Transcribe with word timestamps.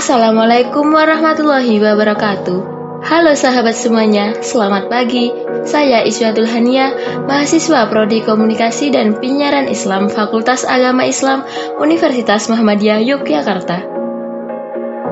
Assalamualaikum 0.00 0.96
warahmatullahi 0.96 1.76
wabarakatuh. 1.76 2.60
Halo 3.04 3.36
sahabat 3.36 3.76
semuanya, 3.76 4.32
selamat 4.40 4.88
pagi. 4.88 5.28
Saya 5.68 6.00
Iswatul 6.08 6.48
Hania, 6.48 6.96
mahasiswa 7.28 7.84
Prodi 7.92 8.24
Komunikasi 8.24 8.96
dan 8.96 9.20
Penyiaran 9.20 9.68
Islam 9.68 10.08
Fakultas 10.08 10.64
Agama 10.64 11.04
Islam 11.04 11.44
Universitas 11.76 12.48
Muhammadiyah 12.48 13.04
Yogyakarta. 13.04 13.84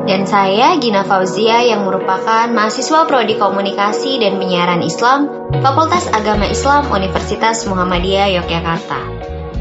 Dan 0.08 0.24
saya 0.24 0.80
Gina 0.80 1.04
Fauzia 1.04 1.68
yang 1.68 1.84
merupakan 1.84 2.48
mahasiswa 2.48 3.04
Prodi 3.04 3.36
Komunikasi 3.36 4.24
dan 4.24 4.40
Penyiaran 4.40 4.80
Islam 4.80 5.52
Fakultas 5.60 6.08
Agama 6.16 6.48
Islam 6.48 6.88
Universitas 6.88 7.68
Muhammadiyah 7.68 8.40
Yogyakarta. 8.40 9.04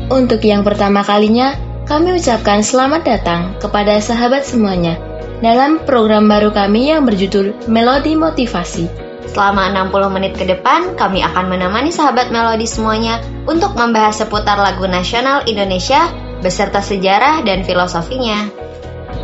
Untuk 0.08 0.40
yang 0.48 0.64
pertama 0.64 1.04
kalinya, 1.04 1.52
kami 1.84 2.16
ucapkan 2.16 2.64
selamat 2.64 3.04
datang 3.04 3.60
kepada 3.60 4.00
sahabat 4.00 4.48
semuanya 4.48 5.07
dalam 5.42 5.86
program 5.86 6.26
baru 6.26 6.50
kami 6.50 6.90
yang 6.90 7.06
berjudul 7.06 7.70
Melodi 7.70 8.18
Motivasi. 8.18 8.90
Selama 9.28 9.70
60 9.70 10.16
menit 10.16 10.34
ke 10.34 10.50
depan, 10.50 10.98
kami 10.98 11.22
akan 11.22 11.52
menemani 11.52 11.94
sahabat 11.94 12.34
melodi 12.34 12.66
semuanya 12.66 13.22
untuk 13.46 13.78
membahas 13.78 14.26
seputar 14.26 14.58
lagu 14.58 14.88
nasional 14.90 15.46
Indonesia 15.46 16.10
beserta 16.42 16.82
sejarah 16.82 17.46
dan 17.46 17.62
filosofinya. 17.62 18.50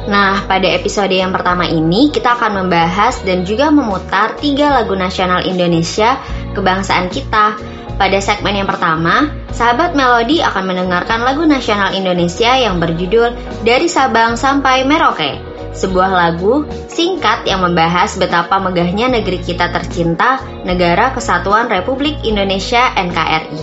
Nah, 0.03 0.43
pada 0.43 0.67
episode 0.67 1.15
yang 1.15 1.31
pertama 1.31 1.63
ini 1.65 2.11
kita 2.11 2.35
akan 2.35 2.65
membahas 2.65 3.23
dan 3.23 3.47
juga 3.47 3.71
memutar 3.71 4.35
tiga 4.35 4.75
lagu 4.75 4.93
nasional 4.99 5.47
Indonesia 5.47 6.19
kebangsaan 6.51 7.07
kita 7.07 7.55
pada 7.95 8.17
segmen 8.19 8.57
yang 8.57 8.67
pertama, 8.67 9.31
sahabat 9.53 9.93
Melodi 9.93 10.41
akan 10.41 10.63
mendengarkan 10.65 11.23
lagu 11.23 11.45
nasional 11.45 11.93
Indonesia 11.93 12.57
yang 12.57 12.81
berjudul 12.81 13.61
Dari 13.61 13.85
Sabang 13.85 14.33
Sampai 14.33 14.83
Merauke. 14.83 15.52
Sebuah 15.73 16.09
lagu 16.13 16.69
singkat 16.85 17.49
yang 17.49 17.65
membahas 17.65 18.13
betapa 18.21 18.61
megahnya 18.61 19.09
negeri 19.09 19.41
kita 19.41 19.73
tercinta, 19.73 20.37
Negara 20.61 21.17
Kesatuan 21.17 21.65
Republik 21.65 22.21
Indonesia 22.21 22.93
NKRI. 22.93 23.61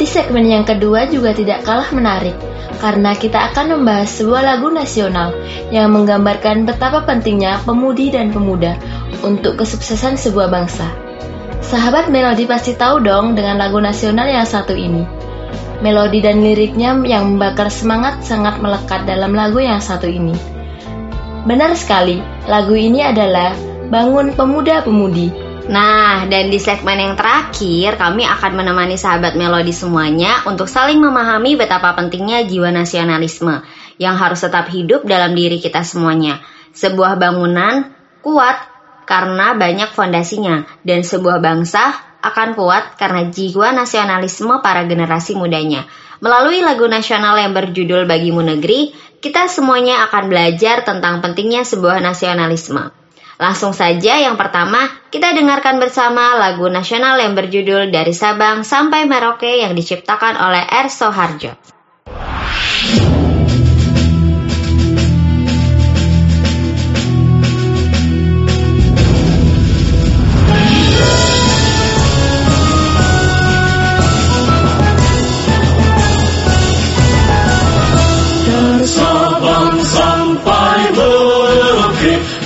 Di 0.00 0.06
segmen 0.08 0.48
yang 0.48 0.64
kedua 0.64 1.06
juga 1.12 1.36
tidak 1.36 1.62
kalah 1.68 1.92
menarik, 1.92 2.34
karena 2.80 3.12
kita 3.12 3.52
akan 3.52 3.78
membahas 3.78 4.08
sebuah 4.16 4.42
lagu 4.44 4.72
nasional 4.72 5.36
yang 5.68 5.92
menggambarkan 5.92 6.64
betapa 6.64 7.04
pentingnya 7.04 7.60
pemudi 7.64 8.08
dan 8.08 8.32
pemuda 8.32 8.80
untuk 9.20 9.60
kesuksesan 9.60 10.16
sebuah 10.16 10.48
bangsa. 10.48 10.88
Sahabat 11.60 12.08
melodi 12.12 12.48
pasti 12.48 12.76
tahu 12.76 13.02
dong 13.02 13.34
dengan 13.34 13.58
lagu 13.60 13.76
nasional 13.76 14.28
yang 14.28 14.46
satu 14.46 14.72
ini. 14.72 15.25
Melodi 15.84 16.24
dan 16.24 16.40
liriknya 16.40 16.96
yang 17.04 17.36
membakar 17.36 17.68
semangat 17.68 18.24
sangat 18.24 18.60
melekat 18.64 19.04
dalam 19.04 19.36
lagu 19.36 19.60
yang 19.60 19.80
satu 19.80 20.08
ini. 20.08 20.32
Benar 21.46 21.76
sekali, 21.76 22.18
lagu 22.48 22.72
ini 22.74 23.04
adalah 23.04 23.52
Bangun 23.86 24.34
Pemuda-Pemudi. 24.34 25.46
Nah, 25.66 26.26
dan 26.30 26.50
di 26.50 26.58
segmen 26.62 26.98
yang 26.98 27.14
terakhir, 27.18 27.98
kami 27.98 28.22
akan 28.22 28.52
menemani 28.54 28.94
sahabat 28.94 29.34
melodi 29.34 29.74
semuanya 29.74 30.46
untuk 30.46 30.70
saling 30.70 31.02
memahami 31.02 31.58
betapa 31.58 31.94
pentingnya 31.94 32.46
jiwa 32.46 32.70
nasionalisme 32.70 33.66
yang 33.98 34.14
harus 34.14 34.42
tetap 34.42 34.70
hidup 34.70 35.02
dalam 35.04 35.34
diri 35.34 35.58
kita 35.58 35.82
semuanya. 35.82 36.38
Sebuah 36.70 37.18
bangunan 37.18 37.94
kuat 38.22 38.58
karena 39.06 39.54
banyak 39.54 39.90
fondasinya 39.94 40.66
dan 40.82 41.06
sebuah 41.06 41.38
bangsa 41.38 42.15
akan 42.32 42.58
kuat 42.58 42.98
karena 42.98 43.28
jiwa 43.28 43.70
nasionalisme 43.74 44.58
para 44.64 44.82
generasi 44.86 45.38
mudanya. 45.38 45.86
Melalui 46.18 46.64
lagu 46.64 46.88
nasional 46.88 47.36
yang 47.36 47.52
berjudul 47.52 48.08
Bagimu 48.08 48.40
Negeri, 48.40 48.96
kita 49.20 49.52
semuanya 49.52 50.06
akan 50.08 50.32
belajar 50.32 50.80
tentang 50.82 51.20
pentingnya 51.20 51.62
sebuah 51.62 52.00
nasionalisme. 52.00 52.88
Langsung 53.36 53.76
saja 53.76 54.16
yang 54.16 54.40
pertama, 54.40 54.88
kita 55.12 55.36
dengarkan 55.36 55.76
bersama 55.76 56.40
lagu 56.40 56.72
nasional 56.72 57.20
yang 57.20 57.36
berjudul 57.36 57.92
Dari 57.92 58.16
Sabang 58.16 58.64
Sampai 58.64 59.04
Merauke 59.04 59.60
yang 59.60 59.76
diciptakan 59.76 60.40
oleh 60.40 60.64
Erso 60.72 61.12
Harjo. 61.12 61.75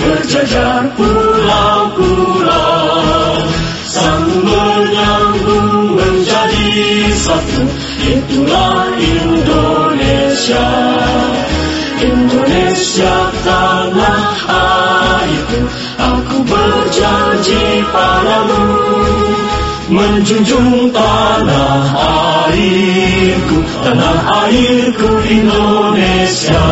Berjajar 0.01 0.89
pulau-pulau 0.97 2.55
Sang 3.85 4.25
menyambung 4.41 5.93
menjadi 5.99 6.71
satu 7.13 7.63
Itulah 8.01 8.97
Indonesia. 8.97 10.69
Indonesia 12.01 13.15
tanah 13.45 14.33
airku 14.49 15.59
Aku 16.01 16.37
berjanji 16.41 17.85
padamu 17.93 18.65
Menjunjung 19.89 20.93
tanah 20.93 21.81
airku 22.51 23.57
Tanah 23.81 24.17
airku 24.45 25.09
Indonesia 25.25 26.65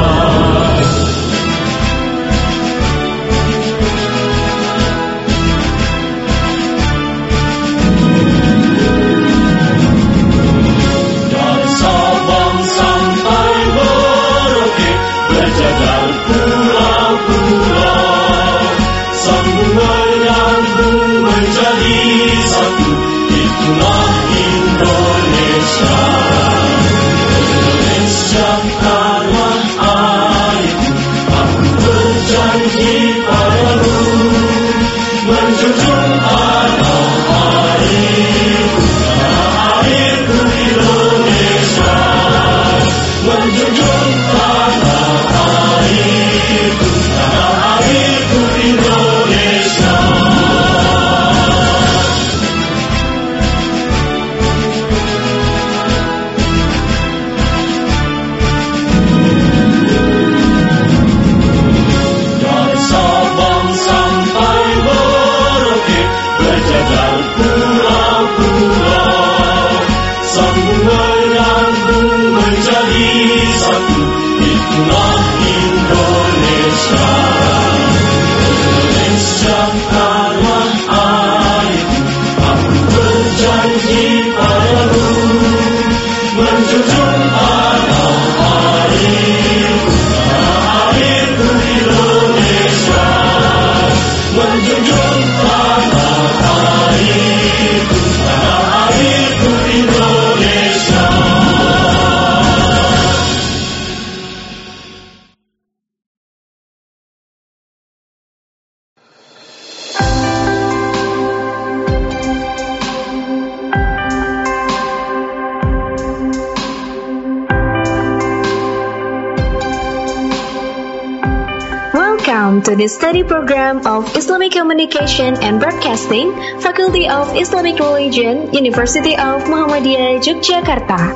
the 122.80 122.88
study 122.88 123.24
program 123.28 123.86
of 123.86 124.08
Islamic 124.16 124.54
Communication 124.56 125.36
and 125.44 125.60
Broadcasting, 125.60 126.32
Faculty 126.64 127.10
of 127.10 127.36
Islamic 127.36 127.76
Religion, 127.76 128.54
University 128.56 129.20
of 129.20 129.44
Muhammadiyah, 129.52 130.24
Yogyakarta. 130.24 131.12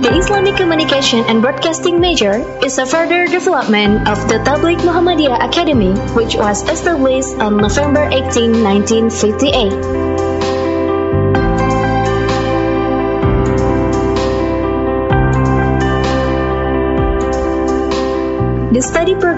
The 0.00 0.12
Islamic 0.16 0.56
Communication 0.56 1.28
and 1.28 1.42
Broadcasting 1.42 2.00
major 2.00 2.40
is 2.64 2.78
a 2.78 2.86
further 2.86 3.28
development 3.28 4.08
of 4.08 4.16
the 4.32 4.40
Tabligh 4.40 4.80
Muhammadiyah 4.80 5.44
Academy, 5.44 5.92
which 6.16 6.32
was 6.34 6.64
established 6.64 7.36
on 7.44 7.60
November 7.60 8.08
18, 8.08 8.64
1958. 8.64 10.33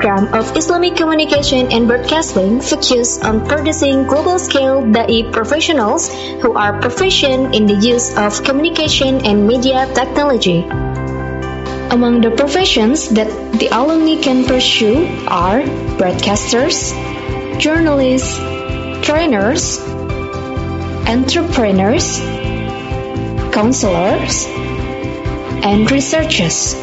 Program 0.06 0.34
of 0.34 0.56
Islamic 0.56 0.94
Communication 0.94 1.72
and 1.72 1.88
Broadcasting 1.88 2.60
focuses 2.60 3.18
on 3.18 3.44
producing 3.44 4.06
global-scale 4.06 4.82
da'i 4.94 5.32
professionals 5.32 6.06
who 6.42 6.52
are 6.54 6.78
proficient 6.80 7.54
in 7.56 7.66
the 7.66 7.74
use 7.74 8.14
of 8.16 8.44
communication 8.44 9.26
and 9.26 9.48
media 9.48 9.86
technology. 9.98 10.62
Among 11.90 12.20
the 12.20 12.30
professions 12.30 13.08
that 13.18 13.26
the 13.58 13.68
alumni 13.74 14.22
can 14.22 14.44
pursue 14.44 15.10
are 15.26 15.62
broadcasters, 15.98 16.94
journalists, 17.58 18.38
trainers, 19.02 19.82
entrepreneurs, 21.10 22.20
counselors, 23.50 24.46
and 25.66 25.90
researchers. 25.90 26.76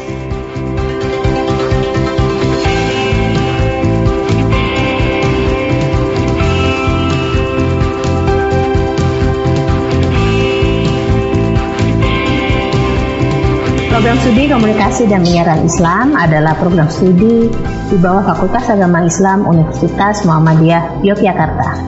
Program 13.94 14.18
studi 14.18 14.50
komunikasi 14.50 15.06
dan 15.06 15.22
penyiaran 15.22 15.62
Islam 15.70 16.18
adalah 16.18 16.58
program 16.58 16.90
studi 16.90 17.46
di 17.86 17.96
bawah 18.02 18.26
Fakultas 18.26 18.66
Agama 18.66 19.06
Islam 19.06 19.46
Universitas 19.46 20.26
Muhammadiyah 20.26 20.98
Yogyakarta. 21.06 21.78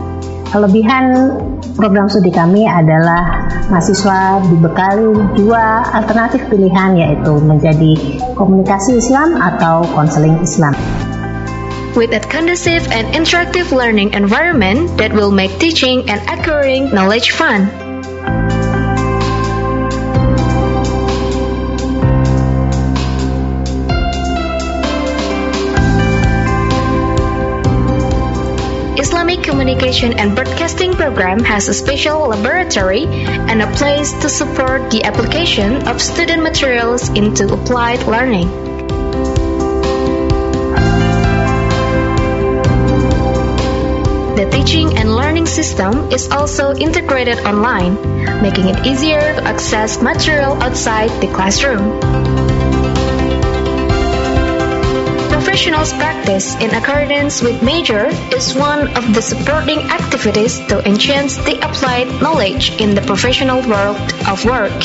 Kelebihan 0.54 1.34
program 1.74 2.06
studi 2.06 2.30
kami 2.30 2.62
adalah 2.62 3.50
mahasiswa 3.74 4.38
dibekali 4.38 5.18
dua 5.34 5.82
alternatif 5.98 6.46
pilihan 6.46 6.94
yaitu 6.94 7.42
menjadi 7.42 8.22
komunikasi 8.38 9.02
Islam 9.02 9.42
atau 9.42 9.82
konseling 9.90 10.38
Islam. 10.46 10.78
With 11.98 12.14
a 12.14 12.22
conducive 12.22 12.86
and 12.94 13.10
interactive 13.18 13.74
learning 13.74 14.14
environment 14.14 14.94
that 15.02 15.10
will 15.10 15.34
make 15.34 15.50
teaching 15.58 16.06
and 16.06 16.22
acquiring 16.30 16.86
knowledge 16.94 17.34
fun. 17.34 17.66
Communication 29.56 30.12
and 30.18 30.34
Broadcasting 30.36 30.92
Program 30.92 31.40
has 31.40 31.66
a 31.68 31.72
special 31.72 32.28
laboratory 32.28 33.06
and 33.06 33.62
a 33.62 33.66
place 33.72 34.12
to 34.20 34.28
support 34.28 34.90
the 34.90 35.02
application 35.02 35.88
of 35.88 35.98
student 35.98 36.42
materials 36.42 37.08
into 37.08 37.50
applied 37.50 38.04
learning. 38.04 38.52
The 44.36 44.46
teaching 44.52 44.98
and 44.98 45.16
learning 45.16 45.46
system 45.46 46.12
is 46.12 46.28
also 46.28 46.74
integrated 46.74 47.38
online, 47.38 47.96
making 48.42 48.68
it 48.68 48.84
easier 48.84 49.40
to 49.40 49.42
access 49.42 50.02
material 50.02 50.52
outside 50.62 51.08
the 51.22 51.32
classroom. 51.32 52.15
Professionals 55.56 55.94
practice 55.94 56.54
in 56.56 56.68
accordance 56.74 57.40
with 57.40 57.62
major 57.62 58.08
is 58.36 58.54
one 58.54 58.94
of 58.94 59.14
the 59.14 59.22
supporting 59.22 59.78
activities 59.88 60.58
to 60.66 60.86
enhance 60.86 61.38
the 61.38 61.56
applied 61.66 62.08
knowledge 62.20 62.78
in 62.78 62.94
the 62.94 63.00
professional 63.00 63.66
world 63.66 63.96
of 64.28 64.44
work. 64.44 64.76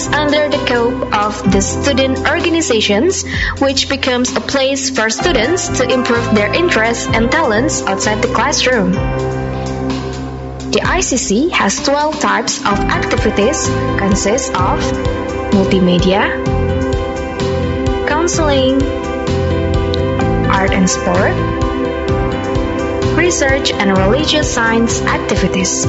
Is 0.00 0.06
under 0.14 0.48
the 0.48 0.58
scope 0.64 1.14
of 1.14 1.52
the 1.52 1.60
student 1.60 2.18
organizations, 2.26 3.24
which 3.60 3.88
becomes 3.88 4.34
a 4.34 4.40
place 4.40 4.88
for 4.88 5.10
students 5.10 5.68
to 5.78 5.84
improve 5.92 6.24
their 6.34 6.52
interests 6.54 7.06
and 7.12 7.30
talents 7.30 7.82
outside 7.82 8.22
the 8.22 8.32
classroom. 8.32 8.92
The 10.72 10.80
ICC 10.96 11.50
has 11.52 11.82
12 11.84 12.20
types 12.20 12.58
of 12.60 12.78
activities, 12.98 13.68
consists 13.98 14.48
of 14.50 14.78
multimedia, 15.52 16.24
counseling, 18.08 18.80
art 20.48 20.72
and 20.72 20.88
sport, 20.88 21.34
research 23.18 23.72
and 23.72 23.98
religious 23.98 24.48
science 24.54 25.02
activities. 25.02 25.84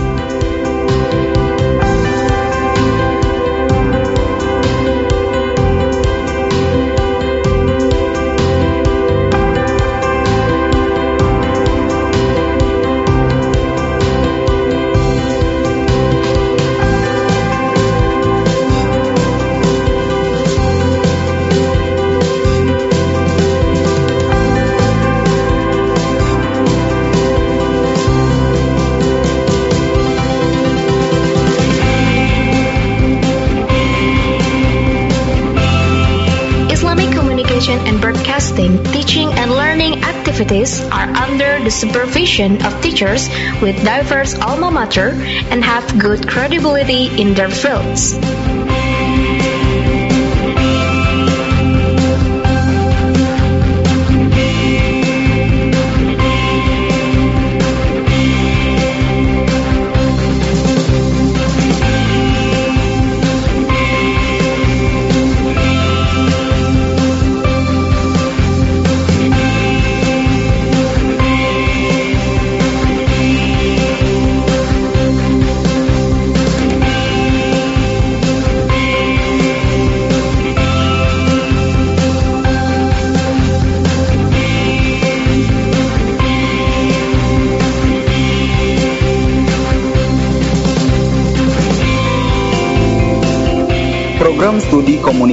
Activities 40.41 40.81
are 40.89 41.07
under 41.15 41.63
the 41.63 41.69
supervision 41.69 42.65
of 42.65 42.81
teachers 42.81 43.29
with 43.62 43.75
diverse 43.83 44.33
alma 44.39 44.71
mater 44.71 45.10
and 45.51 45.63
have 45.63 46.00
good 46.00 46.27
credibility 46.27 47.05
in 47.21 47.36
their 47.36 47.50
fields. 47.50 48.17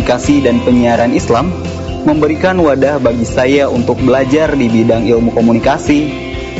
Komunikasi 0.08 0.40
dan 0.40 0.64
Penyiaran 0.64 1.12
Islam 1.12 1.52
memberikan 2.08 2.56
wadah 2.64 2.96
bagi 2.96 3.28
saya 3.28 3.68
untuk 3.68 4.00
belajar 4.00 4.56
di 4.56 4.64
bidang 4.64 5.04
ilmu 5.04 5.36
komunikasi, 5.36 6.08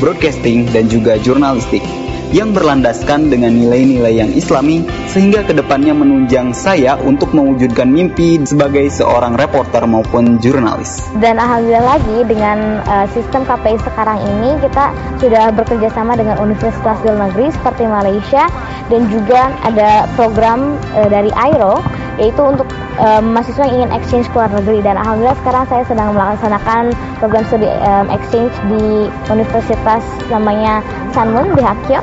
broadcasting, 0.04 0.68
dan 0.68 0.84
juga 0.92 1.16
jurnalistik 1.16 1.80
yang 2.28 2.52
berlandaskan 2.52 3.32
dengan 3.32 3.56
nilai-nilai 3.56 4.20
yang 4.20 4.28
islami 4.36 4.84
sehingga 5.08 5.48
ke 5.48 5.56
depannya 5.56 5.96
menunjang 5.96 6.52
saya 6.52 7.00
untuk 7.00 7.32
mewujudkan 7.32 7.88
mimpi 7.88 8.36
sebagai 8.44 8.84
seorang 8.92 9.32
reporter 9.40 9.80
maupun 9.88 10.36
jurnalis. 10.44 11.08
Dan 11.16 11.40
alhamdulillah 11.40 11.96
lagi 11.96 12.18
dengan 12.28 12.84
uh, 12.84 13.08
sistem 13.16 13.48
KPI 13.48 13.80
sekarang 13.80 14.20
ini 14.28 14.60
kita 14.60 14.92
sudah 15.24 15.56
bekerja 15.56 15.88
sama 15.96 16.20
dengan 16.20 16.36
universitas 16.36 17.00
di 17.00 17.08
luar 17.08 17.32
negeri 17.32 17.48
seperti 17.48 17.88
Malaysia 17.88 18.44
dan 18.92 19.08
juga 19.08 19.56
ada 19.64 20.04
program 20.20 20.76
uh, 20.92 21.08
dari 21.08 21.32
AIRO 21.32 21.97
yaitu 22.18 22.42
untuk 22.42 22.66
um, 22.98 23.32
mahasiswa 23.32 23.64
yang 23.70 23.74
ingin 23.82 23.90
exchange 23.94 24.26
ke 24.30 24.34
luar 24.34 24.50
negeri 24.50 24.82
dan 24.82 24.98
alhamdulillah 24.98 25.38
sekarang 25.42 25.64
saya 25.70 25.82
sedang 25.86 26.08
melaksanakan 26.12 26.82
program 27.22 27.44
studi 27.46 27.70
um, 27.70 28.06
exchange 28.10 28.54
di 28.66 29.06
universitas 29.30 30.02
namanya 30.28 30.82
Sanmun 31.14 31.54
di 31.54 31.62
Hakyo 31.62 32.02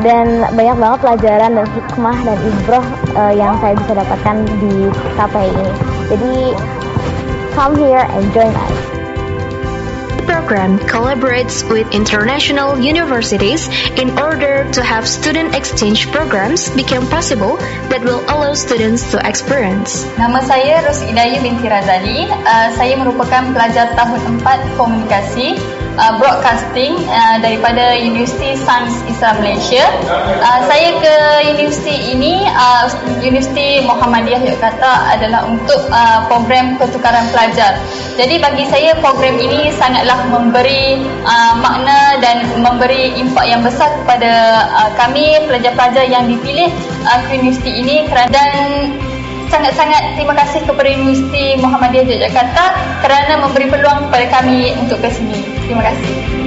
dan 0.00 0.48
banyak 0.56 0.76
banget 0.80 0.98
pelajaran 1.04 1.50
dan 1.58 1.66
hikmah 1.68 2.16
dan 2.24 2.38
ibroh 2.40 2.86
uh, 3.18 3.32
yang 3.34 3.54
saya 3.60 3.76
bisa 3.76 3.92
dapatkan 3.92 4.36
di 4.58 4.74
KPI 5.20 5.48
ini. 5.52 5.70
Jadi 6.08 6.34
come 7.52 7.74
here 7.76 8.04
and 8.16 8.24
join 8.32 8.50
us. 8.50 8.91
Program 10.42 10.74
collaborates 10.90 11.62
with 11.70 11.86
international 11.94 12.74
universities 12.74 13.70
in 13.94 14.10
order 14.18 14.66
to 14.72 14.82
have 14.82 15.06
student 15.06 15.54
exchange 15.54 16.10
programs 16.10 16.68
become 16.74 17.06
possible 17.06 17.56
that 17.94 18.02
will 18.02 18.18
allow 18.26 18.50
students 18.50 19.06
to 19.14 19.22
experience. 19.22 20.02
Nama 20.18 20.42
saya 20.42 20.82
Ros 20.82 20.98
Idayu 21.06 21.46
binti 21.46 21.70
Razali. 21.70 22.26
Uh, 22.26 22.68
saya 22.74 22.98
merupakan 22.98 23.54
pelajar 23.54 23.94
tahun 23.94 24.42
4 24.42 24.78
komunikasi 24.78 25.54
uh, 25.96 26.12
broadcasting 26.20 26.96
uh, 27.08 27.36
daripada 27.40 27.96
Universiti 27.96 28.56
Sains 28.56 28.94
Islam 29.08 29.40
Malaysia. 29.40 29.84
Uh, 30.08 30.60
saya 30.68 30.90
ke 30.98 31.14
universiti 31.52 32.16
ini, 32.16 32.44
uh, 32.48 32.88
Universiti 33.20 33.84
Muhammadiyah 33.84 34.40
Yogyakarta 34.42 35.16
adalah 35.16 35.48
untuk 35.48 35.80
uh, 35.92 36.24
program 36.28 36.76
pertukaran 36.80 37.28
pelajar. 37.30 37.78
Jadi 38.16 38.40
bagi 38.40 38.64
saya 38.68 38.92
program 39.00 39.36
ini 39.40 39.72
sangatlah 39.76 40.28
memberi 40.28 41.00
uh, 41.24 41.54
makna 41.60 42.20
dan 42.20 42.44
memberi 42.60 43.16
impak 43.16 43.48
yang 43.48 43.64
besar 43.64 43.88
kepada 44.04 44.64
uh, 44.68 44.90
kami 44.96 45.40
pelajar-pelajar 45.48 46.04
yang 46.08 46.28
dipilih 46.28 46.68
uh, 47.08 47.18
ke 47.26 47.40
universiti 47.40 47.80
ini 47.80 48.08
kerana 48.08 48.30
dan 48.32 48.56
sangat-sangat 49.52 50.16
terima 50.16 50.32
kasih 50.32 50.64
kepada 50.64 50.88
Universiti 50.88 51.60
Muhammadiyah 51.60 52.08
Yogyakarta 52.08 52.64
kerana 53.04 53.44
memberi 53.44 53.68
peluang 53.68 54.08
kepada 54.08 54.40
kami 54.40 54.72
untuk 54.80 54.96
ke 55.04 55.12
sini. 55.12 55.44
Terima 55.68 55.84
kasih. 55.84 56.41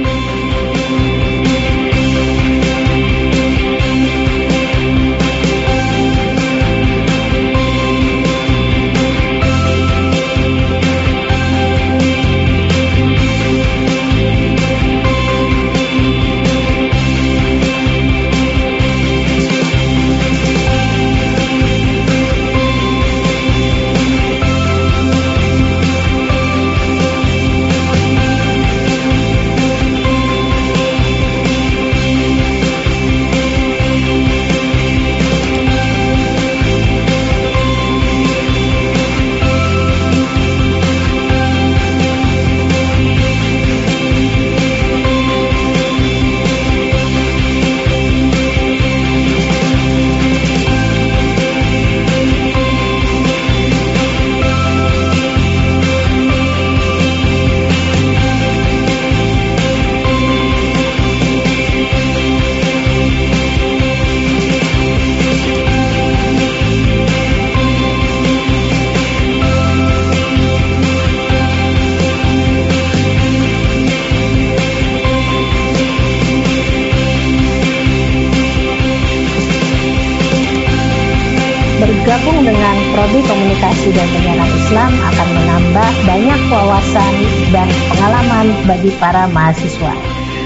Bergabung 81.86 82.42
dengan 82.42 82.76
Prodi 82.90 83.22
Komunikasi 83.22 83.94
dan 83.94 84.10
Penyiaran 84.10 84.50
Islam 84.58 84.90
akan 85.06 85.28
menambah 85.38 85.90
banyak 86.02 86.40
wawasan 86.50 87.14
dan 87.54 87.70
pengalaman 87.94 88.46
bagi 88.66 88.90
para 88.98 89.30
mahasiswa. 89.30 89.94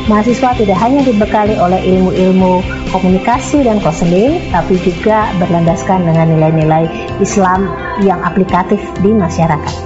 Mahasiswa 0.05 0.53
tidak 0.61 0.77
hanya 0.77 1.01
dibekali 1.01 1.57
oleh 1.57 1.81
ilmu-ilmu 1.81 2.61
komunikasi 2.93 3.65
dan 3.65 3.81
konseling, 3.81 4.37
tapi 4.53 4.77
juga 4.85 5.33
berlandaskan 5.41 6.05
dengan 6.05 6.29
nilai-nilai 6.29 6.85
Islam 7.25 7.73
yang 8.05 8.21
aplikatif 8.21 8.85
di 9.01 9.09
masyarakat. 9.09 9.77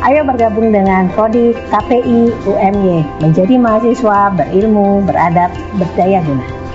Ayo 0.00 0.24
bergabung 0.24 0.72
dengan 0.72 1.12
Prodi 1.12 1.52
KPI 1.52 2.48
UMY, 2.48 3.20
menjadi 3.20 3.60
mahasiswa 3.60 4.32
berilmu, 4.32 5.04
beradab, 5.04 5.52
berdaya 5.76 6.24
guna. 6.24 6.65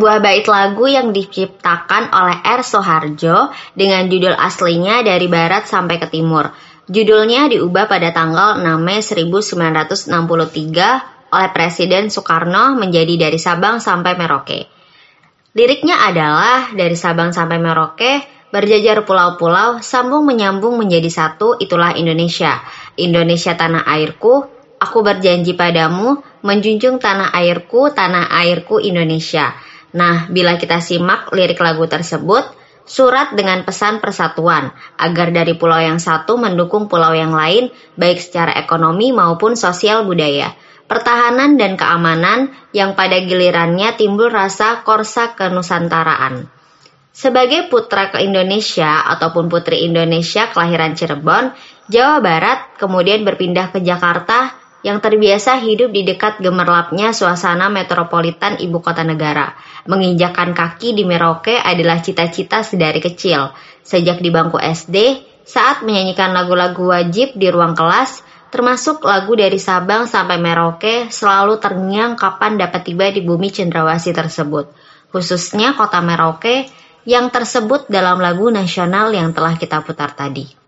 Sebuah 0.00 0.24
bait 0.24 0.48
lagu 0.48 0.88
yang 0.88 1.12
diciptakan 1.12 2.08
oleh 2.08 2.40
R. 2.40 2.64
Soharjo 2.64 3.52
dengan 3.76 4.08
judul 4.08 4.32
aslinya 4.32 5.04
dari 5.04 5.28
barat 5.28 5.68
sampai 5.68 6.00
ke 6.00 6.08
timur. 6.08 6.48
Judulnya 6.88 7.52
diubah 7.52 7.84
pada 7.84 8.08
tanggal 8.08 8.64
6 8.64 8.80
Mei 8.80 9.04
1963 9.04 11.36
oleh 11.36 11.50
Presiden 11.52 12.08
Soekarno 12.08 12.80
menjadi 12.80 13.28
dari 13.28 13.36
Sabang 13.36 13.76
sampai 13.76 14.16
Merauke. 14.16 14.72
Liriknya 15.52 16.08
adalah 16.08 16.72
dari 16.72 16.96
Sabang 16.96 17.36
sampai 17.36 17.60
Merauke, 17.60 18.24
berjajar 18.48 19.04
pulau-pulau, 19.04 19.84
sambung 19.84 20.24
menyambung 20.24 20.80
menjadi 20.80 21.12
satu, 21.12 21.60
itulah 21.60 21.92
Indonesia. 21.92 22.56
Indonesia 22.96 23.52
tanah 23.52 23.84
airku, 23.84 24.48
aku 24.80 25.04
berjanji 25.04 25.52
padamu, 25.52 26.24
menjunjung 26.40 26.96
tanah 26.96 27.36
airku, 27.36 27.92
tanah 27.92 28.32
airku 28.40 28.80
Indonesia. 28.80 29.52
Nah, 29.90 30.30
bila 30.30 30.54
kita 30.54 30.78
simak 30.78 31.34
lirik 31.34 31.58
lagu 31.58 31.82
tersebut, 31.86 32.46
surat 32.86 33.34
dengan 33.38 33.62
pesan 33.62 34.02
persatuan 34.02 34.74
agar 34.98 35.30
dari 35.30 35.54
pulau 35.54 35.78
yang 35.78 36.02
satu 36.02 36.38
mendukung 36.38 36.90
pulau 36.90 37.14
yang 37.14 37.34
lain, 37.34 37.70
baik 37.94 38.18
secara 38.18 38.54
ekonomi 38.58 39.10
maupun 39.14 39.54
sosial 39.54 40.06
budaya. 40.06 40.54
Pertahanan 40.90 41.54
dan 41.54 41.78
keamanan 41.78 42.50
yang 42.74 42.98
pada 42.98 43.22
gilirannya 43.22 43.94
timbul 43.94 44.26
rasa 44.26 44.82
korsa 44.82 45.38
kenusantaraan. 45.38 46.50
Sebagai 47.14 47.70
putra 47.70 48.10
ke 48.10 48.22
Indonesia 48.26 49.06
ataupun 49.06 49.46
putri 49.46 49.86
Indonesia 49.86 50.50
kelahiran 50.50 50.98
Cirebon, 50.98 51.54
Jawa 51.90 52.18
Barat 52.22 52.74
kemudian 52.78 53.22
berpindah 53.22 53.70
ke 53.70 53.82
Jakarta 53.82 54.59
yang 54.80 54.98
terbiasa 54.98 55.60
hidup 55.60 55.92
di 55.92 56.08
dekat 56.08 56.40
gemerlapnya 56.40 57.12
suasana 57.12 57.68
metropolitan 57.68 58.56
ibu 58.56 58.80
kota 58.80 59.04
negara. 59.04 59.52
Menginjakan 59.84 60.56
kaki 60.56 60.96
di 60.96 61.04
Merauke 61.04 61.56
adalah 61.60 62.00
cita-cita 62.00 62.64
sedari 62.64 63.00
kecil. 63.00 63.52
Sejak 63.84 64.20
di 64.24 64.32
bangku 64.32 64.56
SD, 64.56 65.24
saat 65.44 65.82
menyanyikan 65.82 66.32
lagu-lagu 66.32 66.92
wajib 66.92 67.36
di 67.36 67.48
ruang 67.50 67.74
kelas, 67.74 68.22
termasuk 68.54 69.02
lagu 69.02 69.34
dari 69.34 69.56
Sabang 69.56 70.06
sampai 70.06 70.36
Merauke, 70.36 71.08
selalu 71.08 71.58
terngiang 71.58 72.14
kapan 72.14 72.60
dapat 72.60 72.86
tiba 72.86 73.08
di 73.08 73.24
bumi 73.24 73.50
cendrawasih 73.50 74.14
tersebut, 74.14 74.70
khususnya 75.10 75.74
kota 75.74 75.98
Merauke 76.04 76.68
yang 77.08 77.32
tersebut 77.32 77.88
dalam 77.88 78.20
lagu 78.20 78.52
nasional 78.52 79.08
yang 79.10 79.32
telah 79.32 79.56
kita 79.56 79.80
putar 79.80 80.12
tadi. 80.12 80.59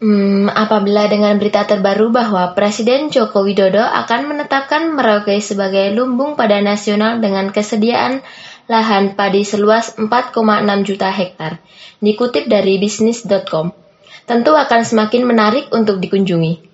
Hmm, 0.00 0.48
apabila 0.48 1.12
dengan 1.12 1.36
berita 1.36 1.68
terbaru 1.68 2.08
bahwa 2.08 2.56
Presiden 2.56 3.12
Joko 3.12 3.44
Widodo 3.44 3.84
akan 3.84 4.32
menetapkan 4.32 4.96
Merauke 4.96 5.36
sebagai 5.44 5.92
lumbung 5.92 6.40
pada 6.40 6.56
nasional 6.64 7.20
dengan 7.20 7.52
kesediaan 7.52 8.24
lahan 8.64 9.12
padi 9.12 9.44
seluas 9.44 10.00
4,6 10.00 10.88
juta 10.88 11.12
hektar, 11.12 11.60
dikutip 12.00 12.48
dari 12.48 12.80
bisnis.com. 12.80 13.76
Tentu 14.24 14.56
akan 14.56 14.88
semakin 14.88 15.28
menarik 15.28 15.68
untuk 15.68 16.00
dikunjungi. 16.00 16.64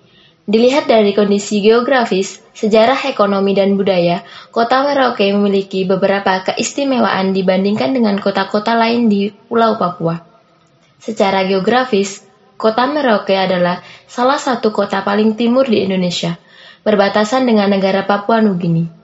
Dilihat 0.47 0.87
dari 0.87 1.11
kondisi 1.11 1.59
geografis, 1.59 2.39
sejarah 2.55 3.11
ekonomi 3.11 3.51
dan 3.51 3.75
budaya, 3.75 4.23
kota 4.55 4.87
Merauke 4.87 5.27
memiliki 5.35 5.83
beberapa 5.83 6.47
keistimewaan 6.47 7.35
dibandingkan 7.35 7.91
dengan 7.91 8.23
kota-kota 8.23 8.71
lain 8.79 9.11
di 9.11 9.35
Pulau 9.35 9.75
Papua. 9.75 10.23
Secara 11.03 11.43
geografis, 11.43 12.26
kota 12.57 12.89
Merauke 12.89 13.37
adalah 13.37 13.85
salah 14.09 14.41
satu 14.41 14.73
kota 14.73 15.05
paling 15.05 15.37
timur 15.37 15.69
di 15.69 15.85
Indonesia, 15.85 16.35
berbatasan 16.81 17.45
dengan 17.45 17.69
negara 17.69 18.03
Papua 18.03 18.41
Nugini. 18.41 18.97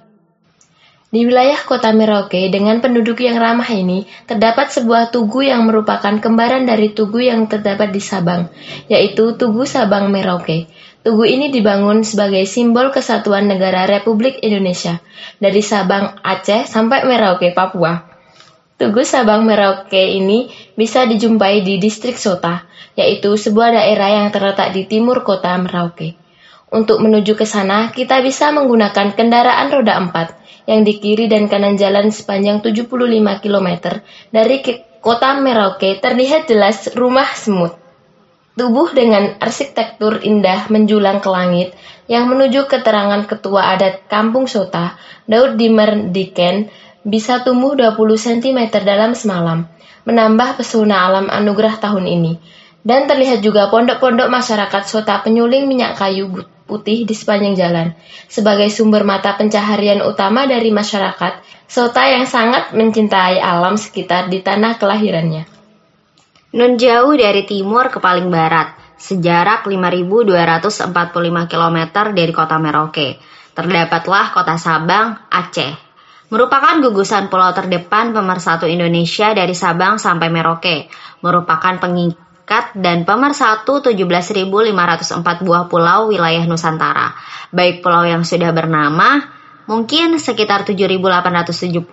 Di 1.14 1.30
wilayah 1.30 1.62
kota 1.62 1.94
Merauke 1.94 2.50
dengan 2.50 2.82
penduduk 2.82 3.22
yang 3.22 3.38
ramah 3.38 3.70
ini, 3.70 4.10
terdapat 4.26 4.74
sebuah 4.74 5.14
tugu 5.14 5.46
yang 5.46 5.70
merupakan 5.70 6.18
kembaran 6.18 6.66
dari 6.66 6.90
tugu 6.90 7.22
yang 7.22 7.46
terdapat 7.46 7.94
di 7.94 8.02
Sabang, 8.02 8.50
yaitu 8.90 9.38
Tugu 9.38 9.70
Sabang 9.70 10.10
Merauke. 10.10 10.66
Tugu 11.06 11.30
ini 11.30 11.54
dibangun 11.54 12.02
sebagai 12.02 12.50
simbol 12.50 12.90
kesatuan 12.90 13.46
negara 13.46 13.86
Republik 13.86 14.42
Indonesia, 14.42 15.06
dari 15.38 15.62
Sabang, 15.62 16.18
Aceh, 16.26 16.66
sampai 16.66 17.06
Merauke, 17.06 17.54
Papua. 17.54 18.13
Tugu 18.74 19.06
Sabang 19.06 19.46
Merauke 19.46 20.18
ini 20.18 20.50
bisa 20.74 21.06
dijumpai 21.06 21.62
di 21.62 21.78
distrik 21.78 22.18
Sota, 22.18 22.66
yaitu 22.98 23.38
sebuah 23.38 23.70
daerah 23.70 24.10
yang 24.24 24.28
terletak 24.34 24.74
di 24.74 24.90
timur 24.90 25.22
kota 25.22 25.54
Merauke. 25.62 26.18
Untuk 26.74 26.98
menuju 27.06 27.38
ke 27.38 27.46
sana, 27.46 27.94
kita 27.94 28.18
bisa 28.26 28.50
menggunakan 28.50 29.14
kendaraan 29.14 29.70
roda 29.70 29.94
4, 30.02 30.66
yang 30.66 30.82
di 30.82 30.98
kiri 30.98 31.30
dan 31.30 31.46
kanan 31.46 31.78
jalan 31.78 32.10
sepanjang 32.10 32.66
75 32.66 32.90
km 33.46 33.70
dari 34.34 34.58
kota 35.04 35.38
Merauke 35.38 36.02
terlihat 36.02 36.50
jelas 36.50 36.90
rumah 36.98 37.30
semut. 37.38 37.78
Tubuh 38.54 38.94
dengan 38.94 39.38
arsitektur 39.42 40.22
indah 40.22 40.70
menjulang 40.70 41.22
ke 41.22 41.30
langit 41.30 41.74
yang 42.06 42.30
menuju 42.30 42.70
keterangan 42.70 43.26
ketua 43.26 43.74
adat 43.74 44.06
Kampung 44.06 44.46
Sota, 44.46 44.94
Daud 45.26 45.58
Dimerdiken, 45.58 46.70
bisa 47.04 47.44
tumbuh 47.44 47.76
20 47.76 47.96
cm 48.16 48.60
dalam 48.84 49.12
semalam, 49.16 49.68
menambah 50.08 50.60
pesona 50.60 51.08
alam 51.08 51.28
anugerah 51.28 51.80
tahun 51.80 52.08
ini. 52.08 52.40
Dan 52.84 53.08
terlihat 53.08 53.40
juga 53.40 53.72
pondok-pondok 53.72 54.28
masyarakat 54.28 54.84
Sota 54.84 55.24
penyuling 55.24 55.72
minyak 55.72 55.96
kayu 55.96 56.28
putih 56.68 57.08
di 57.08 57.16
sepanjang 57.16 57.56
jalan, 57.56 57.88
sebagai 58.28 58.68
sumber 58.68 59.08
mata 59.08 59.36
pencaharian 59.40 60.04
utama 60.04 60.48
dari 60.48 60.68
masyarakat, 60.72 61.44
Sota 61.68 62.04
yang 62.12 62.28
sangat 62.28 62.76
mencintai 62.76 63.40
alam 63.40 63.80
sekitar 63.80 64.28
di 64.28 64.44
tanah 64.44 64.76
kelahirannya. 64.76 65.48
Nun 66.54 66.76
jauh 66.76 67.16
dari 67.16 67.48
timur 67.48 67.88
ke 67.88 68.04
paling 68.04 68.28
barat, 68.28 68.76
sejarak 69.00 69.66
5.245 69.66 71.50
km 71.50 71.80
dari 72.14 72.34
kota 72.36 72.56
Merauke, 72.60 73.18
terdapatlah 73.56 74.36
kota 74.36 74.56
Sabang, 74.60 75.24
Aceh. 75.32 75.93
Merupakan 76.34 76.82
gugusan 76.82 77.30
pulau 77.30 77.54
terdepan 77.54 78.10
pemersatu 78.10 78.66
Indonesia 78.66 79.38
dari 79.38 79.54
Sabang 79.54 80.02
sampai 80.02 80.34
Merauke, 80.34 80.90
merupakan 81.22 81.78
pengikut 81.78 82.34
Kat 82.44 82.76
dan 82.76 83.08
pemersatu 83.08 83.80
17.504 83.80 85.48
buah 85.48 85.72
pulau 85.72 86.12
wilayah 86.12 86.44
Nusantara, 86.44 87.16
baik 87.56 87.80
pulau 87.80 88.04
yang 88.04 88.28
sudah 88.28 88.52
bernama, 88.52 89.32
mungkin 89.64 90.20
sekitar 90.20 90.68
7.870, 90.68 91.88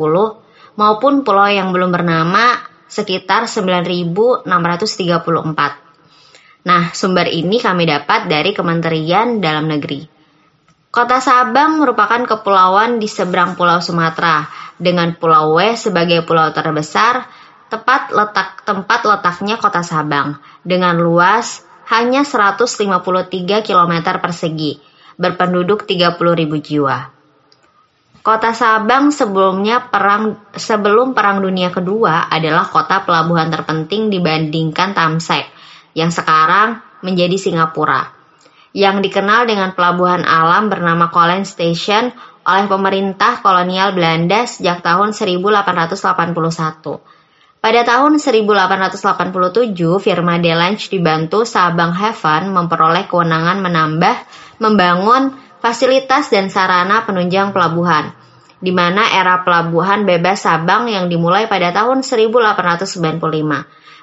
maupun 0.75 1.23
pulau 1.23 1.47
yang 1.47 1.71
belum 1.71 1.95
bernama, 1.95 2.67
sekitar 2.91 3.47
9.634. 3.47 4.51
Nah, 6.67 6.91
sumber 6.99 7.31
ini 7.31 7.63
kami 7.63 7.87
dapat 7.87 8.27
dari 8.27 8.51
Kementerian 8.51 9.39
Dalam 9.39 9.71
Negeri. 9.71 10.20
Kota 10.91 11.23
Sabang 11.23 11.79
merupakan 11.79 12.19
kepulauan 12.27 12.99
di 12.99 13.07
seberang 13.07 13.55
Pulau 13.55 13.79
Sumatera, 13.79 14.51
dengan 14.75 15.15
Pulau 15.15 15.55
W 15.55 15.79
sebagai 15.79 16.27
pulau 16.27 16.51
terbesar, 16.51 17.31
tepat 17.71 18.11
letak 18.11 18.67
tempat 18.67 19.07
letaknya 19.07 19.55
kota 19.55 19.87
Sabang 19.87 20.43
dengan 20.67 20.99
luas 20.99 21.63
hanya 21.95 22.27
153 22.27 23.63
km 23.63 23.95
persegi, 24.19 24.83
berpenduduk 25.15 25.87
30.000 25.87 26.19
jiwa. 26.59 26.99
Kota 28.27 28.51
Sabang 28.51 29.15
sebelumnya 29.15 29.89
perang 29.95 30.43
sebelum 30.53 31.15
Perang 31.15 31.39
Dunia 31.41 31.71
Kedua 31.71 32.27
adalah 32.27 32.67
kota 32.67 33.07
pelabuhan 33.07 33.47
terpenting 33.47 34.11
dibandingkan 34.11 34.91
Tamsek 34.93 35.47
yang 35.95 36.11
sekarang 36.11 36.83
menjadi 37.01 37.39
Singapura. 37.39 38.20
Yang 38.71 39.11
dikenal 39.11 39.51
dengan 39.51 39.75
pelabuhan 39.75 40.23
alam 40.23 40.71
bernama 40.71 41.11
Collins 41.11 41.51
Station 41.51 42.15
oleh 42.47 42.67
pemerintah 42.71 43.43
kolonial 43.43 43.93
Belanda 43.93 44.47
sejak 44.47 44.81
tahun 44.81 45.11
1881. 45.13 45.95
Pada 47.61 47.81
tahun 47.85 48.17
1887, 48.17 49.77
firma 50.01 50.41
Delange 50.41 50.89
dibantu 50.89 51.45
Sabang 51.45 51.93
Haven 51.93 52.57
memperoleh 52.57 53.05
kewenangan 53.05 53.61
menambah, 53.61 54.17
membangun 54.65 55.37
fasilitas 55.61 56.33
dan 56.33 56.49
sarana 56.49 57.05
penunjang 57.05 57.53
pelabuhan, 57.53 58.17
di 58.65 58.73
mana 58.73 59.13
era 59.13 59.45
pelabuhan 59.45 60.09
bebas 60.09 60.49
Sabang 60.49 60.89
yang 60.89 61.13
dimulai 61.13 61.53
pada 61.53 61.69
tahun 61.69 62.01
1895 62.01 63.21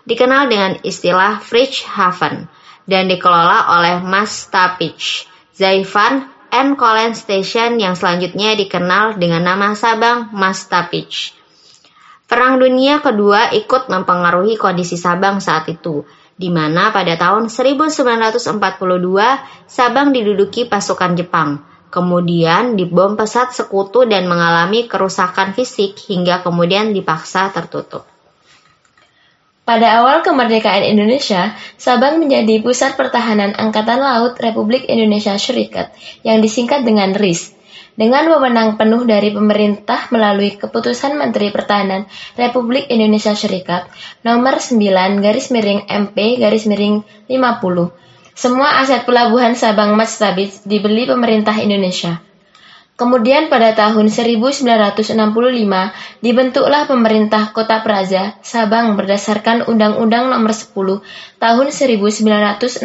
dikenal 0.07 0.47
dengan 0.47 0.71
istilah 0.87 1.43
Fridge 1.43 1.83
Haven 1.83 2.47
dan 2.87 3.11
dikelola 3.11 3.77
oleh 3.77 3.99
Mas 4.01 4.47
Tapich, 4.47 5.27
Zaivan, 5.51 6.31
and 6.49 6.79
Collins 6.79 7.27
Station 7.27 7.77
yang 7.77 7.93
selanjutnya 7.93 8.55
dikenal 8.55 9.19
dengan 9.19 9.43
nama 9.43 9.75
Sabang 9.75 10.31
Mastapich. 10.31 11.35
Perang 12.27 12.59
Dunia 12.59 12.99
Kedua 12.99 13.51
ikut 13.55 13.87
mempengaruhi 13.87 14.59
kondisi 14.59 14.99
Sabang 14.99 15.39
saat 15.39 15.67
itu, 15.71 16.03
di 16.35 16.51
mana 16.51 16.91
pada 16.91 17.15
tahun 17.15 17.47
1942 17.47 18.51
Sabang 19.67 20.11
diduduki 20.11 20.67
pasukan 20.67 21.15
Jepang. 21.15 21.63
Kemudian 21.87 22.75
dibom 22.75 23.15
pesat 23.15 23.55
sekutu 23.55 24.03
dan 24.03 24.27
mengalami 24.27 24.91
kerusakan 24.91 25.55
fisik 25.55 25.95
hingga 26.11 26.43
kemudian 26.43 26.91
dipaksa 26.91 27.47
tertutup. 27.55 28.16
Pada 29.67 29.99
awal 29.99 30.23
kemerdekaan 30.23 30.87
Indonesia, 30.87 31.51
Sabang 31.75 32.23
menjadi 32.23 32.63
pusat 32.63 32.95
pertahanan 32.95 33.51
Angkatan 33.51 33.99
Laut 33.99 34.39
Republik 34.39 34.87
Indonesia 34.87 35.35
Serikat 35.35 35.91
yang 36.23 36.39
disingkat 36.39 36.87
dengan 36.87 37.11
RIS 37.11 37.51
dengan 37.99 38.31
wewenang 38.31 38.79
penuh 38.79 39.03
dari 39.03 39.33
pemerintah 39.33 40.07
melalui 40.13 40.55
keputusan 40.55 41.19
Menteri 41.19 41.51
Pertahanan 41.51 42.07
Republik 42.39 42.87
Indonesia 42.87 43.35
Serikat 43.35 43.91
nomor 44.23 44.63
9 44.63 44.79
garis 45.19 45.51
miring 45.51 45.83
MP 45.83 46.39
garis 46.39 46.63
miring 46.63 47.03
50. 47.27 47.91
Semua 48.37 48.79
aset 48.79 49.03
pelabuhan 49.03 49.51
Sabang 49.57 49.97
Mastabit 49.99 50.63
dibeli 50.63 51.09
pemerintah 51.09 51.59
Indonesia. 51.59 52.23
Kemudian 52.97 53.45
pada 53.53 53.77
tahun 53.77 54.09
1965 54.09 55.13
dibentuklah 56.25 56.89
pemerintah 56.89 57.53
Kota 57.53 57.85
Praja 57.85 58.41
Sabang 58.41 58.97
berdasarkan 58.97 59.69
Undang-Undang 59.69 60.33
Nomor 60.33 60.49
10 60.49 61.05
Tahun 61.37 61.67
1965 61.69 62.81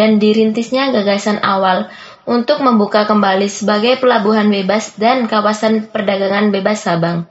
dan 0.00 0.10
dirintisnya 0.16 0.96
gagasan 0.96 1.44
awal 1.44 1.92
untuk 2.24 2.64
membuka 2.64 3.04
kembali 3.04 3.52
sebagai 3.52 4.00
pelabuhan 4.00 4.48
bebas 4.48 4.96
dan 4.96 5.28
kawasan 5.28 5.92
perdagangan 5.92 6.48
bebas 6.48 6.88
Sabang. 6.88 7.28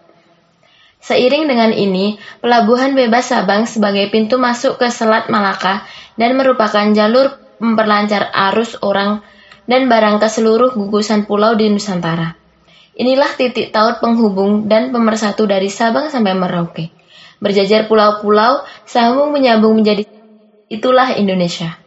Seiring 1.02 1.50
dengan 1.50 1.74
ini, 1.74 2.22
pelabuhan 2.46 2.94
bebas 2.94 3.34
Sabang 3.34 3.66
sebagai 3.66 4.10
pintu 4.14 4.38
masuk 4.38 4.78
ke 4.78 4.90
Selat 4.94 5.34
Malaka 5.34 5.82
dan 6.14 6.38
merupakan 6.38 6.86
jalur 6.94 7.42
memperlancar 7.58 8.30
arus 8.54 8.78
orang 8.86 9.26
dan 9.68 9.92
barang 9.92 10.24
ke 10.24 10.28
seluruh 10.32 10.74
gugusan 10.74 11.28
pulau 11.28 11.54
di 11.54 11.68
Nusantara. 11.68 12.34
Inilah 12.98 13.30
titik 13.38 13.70
taut 13.70 14.02
penghubung 14.02 14.66
dan 14.66 14.90
pemersatu 14.90 15.46
dari 15.46 15.70
Sabang 15.70 16.10
sampai 16.10 16.34
Merauke. 16.34 16.90
Berjajar 17.38 17.86
pulau-pulau, 17.86 18.66
sambung 18.90 19.30
menyambung 19.30 19.78
menjadi 19.78 20.10
Itulah 20.68 21.14
Indonesia. 21.16 21.78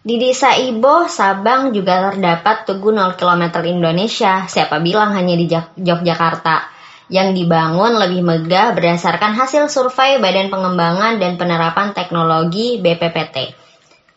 Di 0.00 0.16
desa 0.16 0.56
Ibo, 0.56 1.08
Sabang 1.08 1.72
juga 1.76 2.12
terdapat 2.12 2.64
Tugu 2.68 2.92
0 2.92 3.20
km 3.20 3.64
Indonesia. 3.64 4.44
Siapa 4.46 4.78
bilang 4.78 5.12
hanya 5.12 5.34
di 5.36 5.48
Yogyakarta? 5.76 6.70
Yang 7.10 7.42
dibangun 7.42 7.98
lebih 7.98 8.22
megah 8.22 8.72
berdasarkan 8.72 9.34
hasil 9.34 9.66
survei 9.66 10.22
Badan 10.22 10.48
Pengembangan 10.48 11.18
dan 11.18 11.34
Penerapan 11.36 11.90
Teknologi 11.90 12.78
BPPT. 12.78 13.52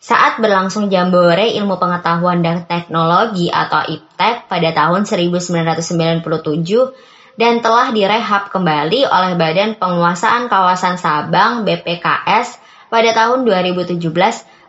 Saat 0.04 0.36
berlangsung 0.36 0.92
Jambore 0.92 1.48
Ilmu 1.56 1.80
Pengetahuan 1.80 2.44
dan 2.44 2.68
Teknologi 2.68 3.48
atau 3.48 3.88
IPTEK 3.88 4.52
pada 4.52 4.68
tahun 4.76 5.08
1997 5.08 6.20
dan 7.40 7.64
telah 7.64 7.88
direhab 7.88 8.52
kembali 8.52 9.08
oleh 9.08 9.32
Badan 9.32 9.80
Penguasaan 9.80 10.52
Kawasan 10.52 11.00
Sabang 11.00 11.64
BPKS 11.64 12.60
pada 12.92 13.16
tahun 13.16 13.48
2017 13.48 13.96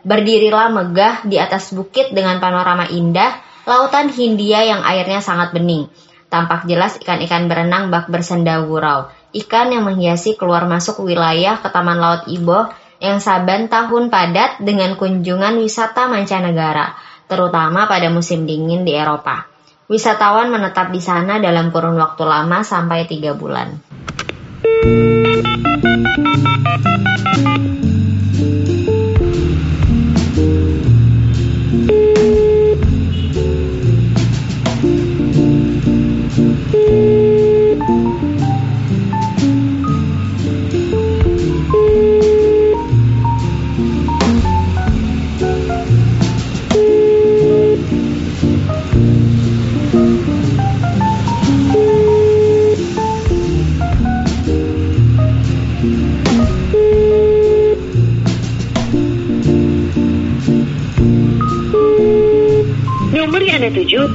Berdirilah 0.06 0.70
megah 0.70 1.26
di 1.26 1.34
atas 1.34 1.74
bukit 1.74 2.14
dengan 2.14 2.38
panorama 2.38 2.86
indah, 2.86 3.42
lautan 3.66 4.06
Hindia 4.06 4.62
yang 4.62 4.86
airnya 4.86 5.18
sangat 5.18 5.50
bening. 5.50 5.90
Tampak 6.30 6.62
jelas 6.70 6.94
ikan-ikan 7.02 7.50
berenang 7.50 7.90
bak 7.90 8.06
bersenda 8.06 8.62
gurau. 8.62 9.10
Ikan 9.34 9.74
yang 9.74 9.82
menghiasi 9.82 10.38
keluar 10.38 10.62
masuk 10.70 11.02
wilayah 11.02 11.58
ke 11.58 11.66
Taman 11.74 11.98
Laut 11.98 12.22
Ibo 12.30 12.70
yang 13.06 13.22
saban 13.22 13.70
tahun 13.70 14.10
padat 14.10 14.58
dengan 14.58 14.98
kunjungan 14.98 15.62
wisata 15.62 16.10
mancanegara, 16.10 16.98
terutama 17.30 17.86
pada 17.86 18.10
musim 18.10 18.42
dingin 18.42 18.82
di 18.82 18.98
Eropa. 18.98 19.46
Wisatawan 19.86 20.50
menetap 20.50 20.90
di 20.90 20.98
sana 20.98 21.38
dalam 21.38 21.70
kurun 21.70 21.94
waktu 21.94 22.26
lama 22.26 22.66
sampai 22.66 23.06
tiga 23.06 23.38
bulan. 23.38 23.78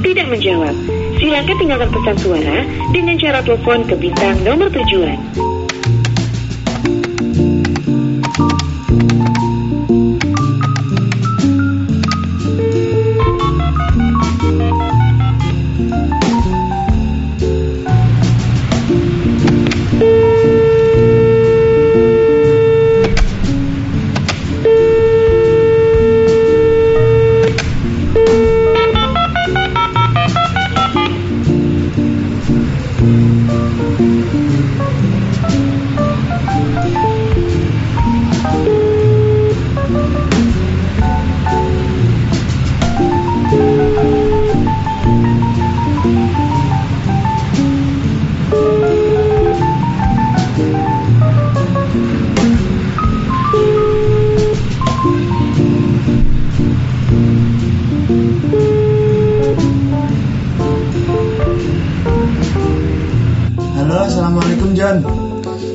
Tidak 0.06 0.26
menjawab. 0.30 0.74
Silakan 1.18 1.56
tinggalkan 1.58 1.90
pesan 1.90 2.16
suara 2.18 2.58
dengan 2.94 3.18
cara 3.18 3.42
telepon 3.42 3.82
ke 3.90 3.94
bintang 3.98 4.38
nomor 4.46 4.70
tujuan. 4.70 5.18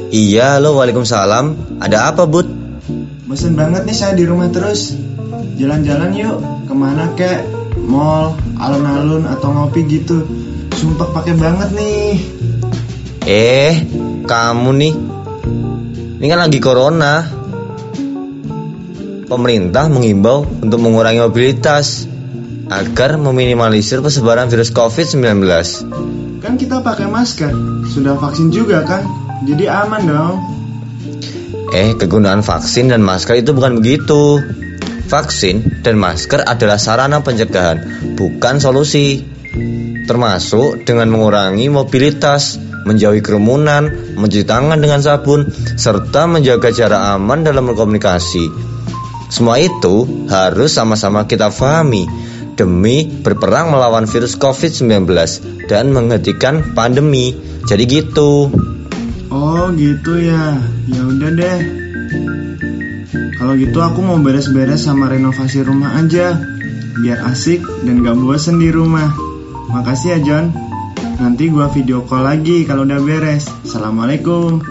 Iya, 0.08 0.64
lo 0.64 0.80
waalaikumsalam. 0.80 1.80
Ada 1.84 2.14
apa, 2.16 2.24
Bud? 2.24 2.48
Bosan 3.28 3.60
banget 3.60 3.84
nih 3.84 3.98
saya 3.98 4.16
di 4.16 4.24
rumah 4.24 4.48
terus. 4.48 4.96
Jalan-jalan 5.60 6.16
yuk, 6.16 6.38
ke 6.64 6.74
mana 6.74 7.12
kek? 7.20 7.44
Mall, 7.84 8.40
alun-alun, 8.56 9.28
atau 9.28 9.52
ngopi 9.52 9.84
gitu. 9.88 10.24
Sumpah 10.72 11.12
pakai 11.12 11.36
banget 11.36 11.70
nih. 11.76 12.12
Eh, 13.28 13.74
kamu 14.24 14.70
nih. 14.80 14.94
Ini 16.18 16.26
kan 16.32 16.40
lagi 16.40 16.60
corona. 16.64 17.28
Pemerintah 19.28 19.92
mengimbau 19.92 20.48
untuk 20.64 20.80
mengurangi 20.80 21.20
mobilitas 21.20 22.08
agar 22.72 23.20
meminimalisir 23.20 24.00
persebaran 24.00 24.48
virus 24.48 24.72
COVID-19. 24.72 25.44
Kan 26.40 26.56
kita 26.56 26.80
pakai 26.80 27.12
masker, 27.12 27.52
sudah 27.92 28.16
vaksin 28.16 28.56
juga 28.56 28.88
kan? 28.88 29.27
Jadi 29.46 29.66
aman 29.70 30.02
dong. 30.08 30.36
Eh, 31.76 31.94
kegunaan 32.00 32.42
vaksin 32.42 32.90
dan 32.90 33.04
masker 33.04 33.44
itu 33.44 33.54
bukan 33.54 33.84
begitu. 33.84 34.42
Vaksin 35.08 35.84
dan 35.86 36.00
masker 36.00 36.44
adalah 36.44 36.80
sarana 36.80 37.22
pencegahan, 37.22 37.80
bukan 38.18 38.58
solusi. 38.58 39.24
Termasuk 40.08 40.88
dengan 40.88 41.12
mengurangi 41.12 41.68
mobilitas, 41.68 42.56
menjauhi 42.88 43.20
kerumunan, 43.20 44.16
mencuci 44.16 44.48
tangan 44.48 44.80
dengan 44.80 45.04
sabun, 45.04 45.48
serta 45.76 46.28
menjaga 46.28 46.72
jarak 46.72 47.20
aman 47.20 47.44
dalam 47.44 47.68
berkomunikasi. 47.68 48.48
Semua 49.28 49.60
itu 49.60 50.08
harus 50.32 50.72
sama-sama 50.72 51.28
kita 51.28 51.52
pahami 51.52 52.08
demi 52.56 53.06
berperang 53.06 53.76
melawan 53.76 54.08
virus 54.08 54.40
COVID-19 54.40 55.04
dan 55.68 55.92
menghentikan 55.92 56.74
pandemi. 56.74 57.36
Jadi 57.68 57.84
gitu. 57.86 58.48
Oh 59.28 59.68
gitu 59.76 60.16
ya, 60.24 60.56
ya 60.88 61.02
udah 61.04 61.32
deh. 61.36 61.60
Kalau 63.36 63.54
gitu 63.60 63.80
aku 63.84 64.00
mau 64.00 64.18
beres-beres 64.24 64.88
sama 64.88 65.12
renovasi 65.12 65.68
rumah 65.68 66.00
aja, 66.00 66.40
biar 67.04 67.22
asik 67.28 67.60
dan 67.84 68.08
gak 68.08 68.16
bosen 68.16 68.58
di 68.58 68.72
rumah. 68.72 69.12
Makasih 69.68 70.16
ya 70.16 70.20
John. 70.24 70.56
Nanti 71.20 71.52
gua 71.52 71.68
video 71.68 72.08
call 72.08 72.24
lagi 72.24 72.64
kalau 72.64 72.88
udah 72.88 73.04
beres. 73.04 73.52
Assalamualaikum. 73.68 74.64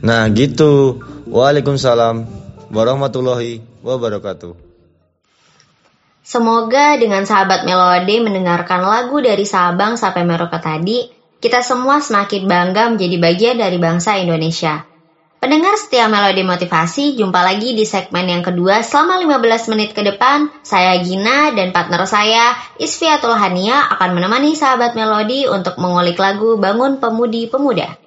Nah 0.00 0.32
gitu. 0.32 1.02
Waalaikumsalam 1.28 2.24
warahmatullahi 2.70 3.58
wabarakatuh. 3.82 4.54
Semoga 6.24 6.96
dengan 6.96 7.28
sahabat 7.28 7.68
Melody 7.68 8.22
mendengarkan 8.22 8.80
lagu 8.80 9.20
dari 9.20 9.44
Sabang 9.44 10.00
sampai 10.00 10.24
Merauke 10.24 10.56
tadi 10.56 11.23
kita 11.44 11.60
semua 11.60 12.00
semakin 12.00 12.48
bangga 12.48 12.88
menjadi 12.88 13.20
bagian 13.20 13.56
dari 13.60 13.76
bangsa 13.76 14.16
Indonesia. 14.16 14.80
Pendengar 15.44 15.76
setia 15.76 16.08
melodi 16.08 16.40
motivasi, 16.40 17.20
jumpa 17.20 17.44
lagi 17.44 17.76
di 17.76 17.84
segmen 17.84 18.24
yang 18.24 18.40
kedua 18.40 18.80
selama 18.80 19.20
15 19.20 19.76
menit 19.76 19.92
ke 19.92 20.00
depan. 20.00 20.48
Saya 20.64 20.96
Gina 21.04 21.52
dan 21.52 21.68
partner 21.68 22.08
saya, 22.08 22.56
Isfiatul 22.80 23.36
Hania 23.36 23.92
akan 23.92 24.16
menemani 24.16 24.56
sahabat 24.56 24.96
melodi 24.96 25.44
untuk 25.44 25.76
mengulik 25.76 26.16
lagu 26.16 26.56
Bangun 26.56 26.96
Pemudi 26.96 27.44
Pemuda. 27.44 28.03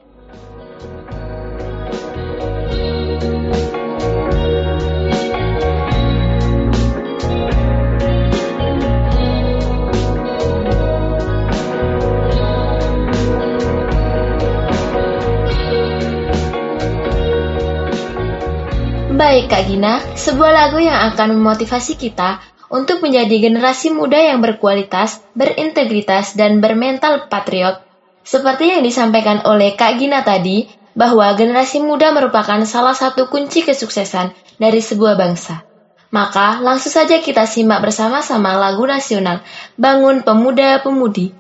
Baik 19.17 19.49
Kak 19.49 19.65
Gina, 19.65 19.97
sebuah 20.13 20.53
lagu 20.53 20.77
yang 20.77 21.09
akan 21.09 21.41
memotivasi 21.41 21.97
kita 21.97 22.37
untuk 22.69 23.01
menjadi 23.01 23.49
generasi 23.49 23.89
muda 23.89 24.21
yang 24.21 24.45
berkualitas, 24.45 25.25
berintegritas, 25.33 26.37
dan 26.37 26.61
bermental 26.61 27.25
patriot. 27.25 27.81
Seperti 28.21 28.77
yang 28.77 28.85
disampaikan 28.85 29.41
oleh 29.49 29.73
Kak 29.73 29.97
Gina 29.97 30.21
tadi, 30.21 30.69
bahwa 30.93 31.33
generasi 31.33 31.81
muda 31.81 32.13
merupakan 32.13 32.61
salah 32.69 32.93
satu 32.93 33.25
kunci 33.25 33.65
kesuksesan 33.65 34.37
dari 34.61 34.85
sebuah 34.85 35.17
bangsa. 35.17 35.65
Maka 36.13 36.61
langsung 36.61 36.93
saja 36.93 37.17
kita 37.17 37.49
simak 37.49 37.81
bersama-sama 37.81 38.53
lagu 38.53 38.85
nasional 38.85 39.41
Bangun 39.81 40.21
Pemuda 40.21 40.77
Pemudi 40.85 41.33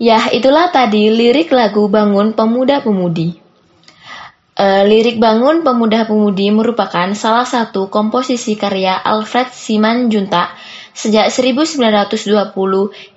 Ya, 0.00 0.32
itulah 0.32 0.72
tadi 0.72 1.12
lirik 1.12 1.52
lagu 1.52 1.84
Bangun 1.84 2.32
Pemuda-Pemudi. 2.32 3.36
E, 4.56 4.66
lirik 4.88 5.20
Bangun 5.20 5.60
Pemuda-Pemudi 5.60 6.48
merupakan 6.56 7.12
salah 7.12 7.44
satu 7.44 7.92
komposisi 7.92 8.56
karya 8.56 8.96
Alfred 8.96 9.52
Simanjuntak 9.52 10.56
sejak 10.96 11.28
1920 11.28 12.16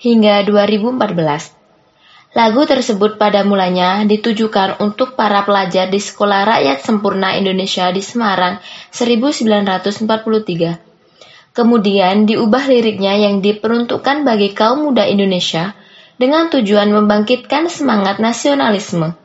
hingga 0.04 0.44
2014. 0.44 2.36
Lagu 2.36 2.62
tersebut 2.68 3.16
pada 3.16 3.48
mulanya 3.48 4.04
ditujukan 4.04 4.84
untuk 4.84 5.16
para 5.16 5.48
pelajar 5.48 5.88
di 5.88 6.04
Sekolah 6.04 6.44
Rakyat 6.44 6.84
Sempurna 6.84 7.40
Indonesia 7.40 7.88
di 7.96 8.04
Semarang 8.04 8.60
1943. 8.92 11.56
Kemudian 11.56 12.28
diubah 12.28 12.68
liriknya 12.68 13.16
yang 13.16 13.40
diperuntukkan 13.40 14.28
bagi 14.28 14.52
kaum 14.52 14.92
muda 14.92 15.08
Indonesia 15.08 15.80
dengan 16.18 16.50
tujuan 16.50 16.90
membangkitkan 16.90 17.70
semangat 17.70 18.22
nasionalisme. 18.22 19.18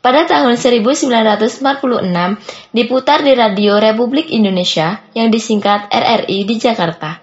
Pada 0.00 0.22
tahun 0.22 0.54
1946 0.54 1.58
diputar 2.70 3.26
di 3.26 3.32
Radio 3.34 3.82
Republik 3.82 4.30
Indonesia 4.30 5.02
yang 5.18 5.34
disingkat 5.34 5.90
RRI 5.90 6.46
di 6.46 6.62
Jakarta 6.62 7.18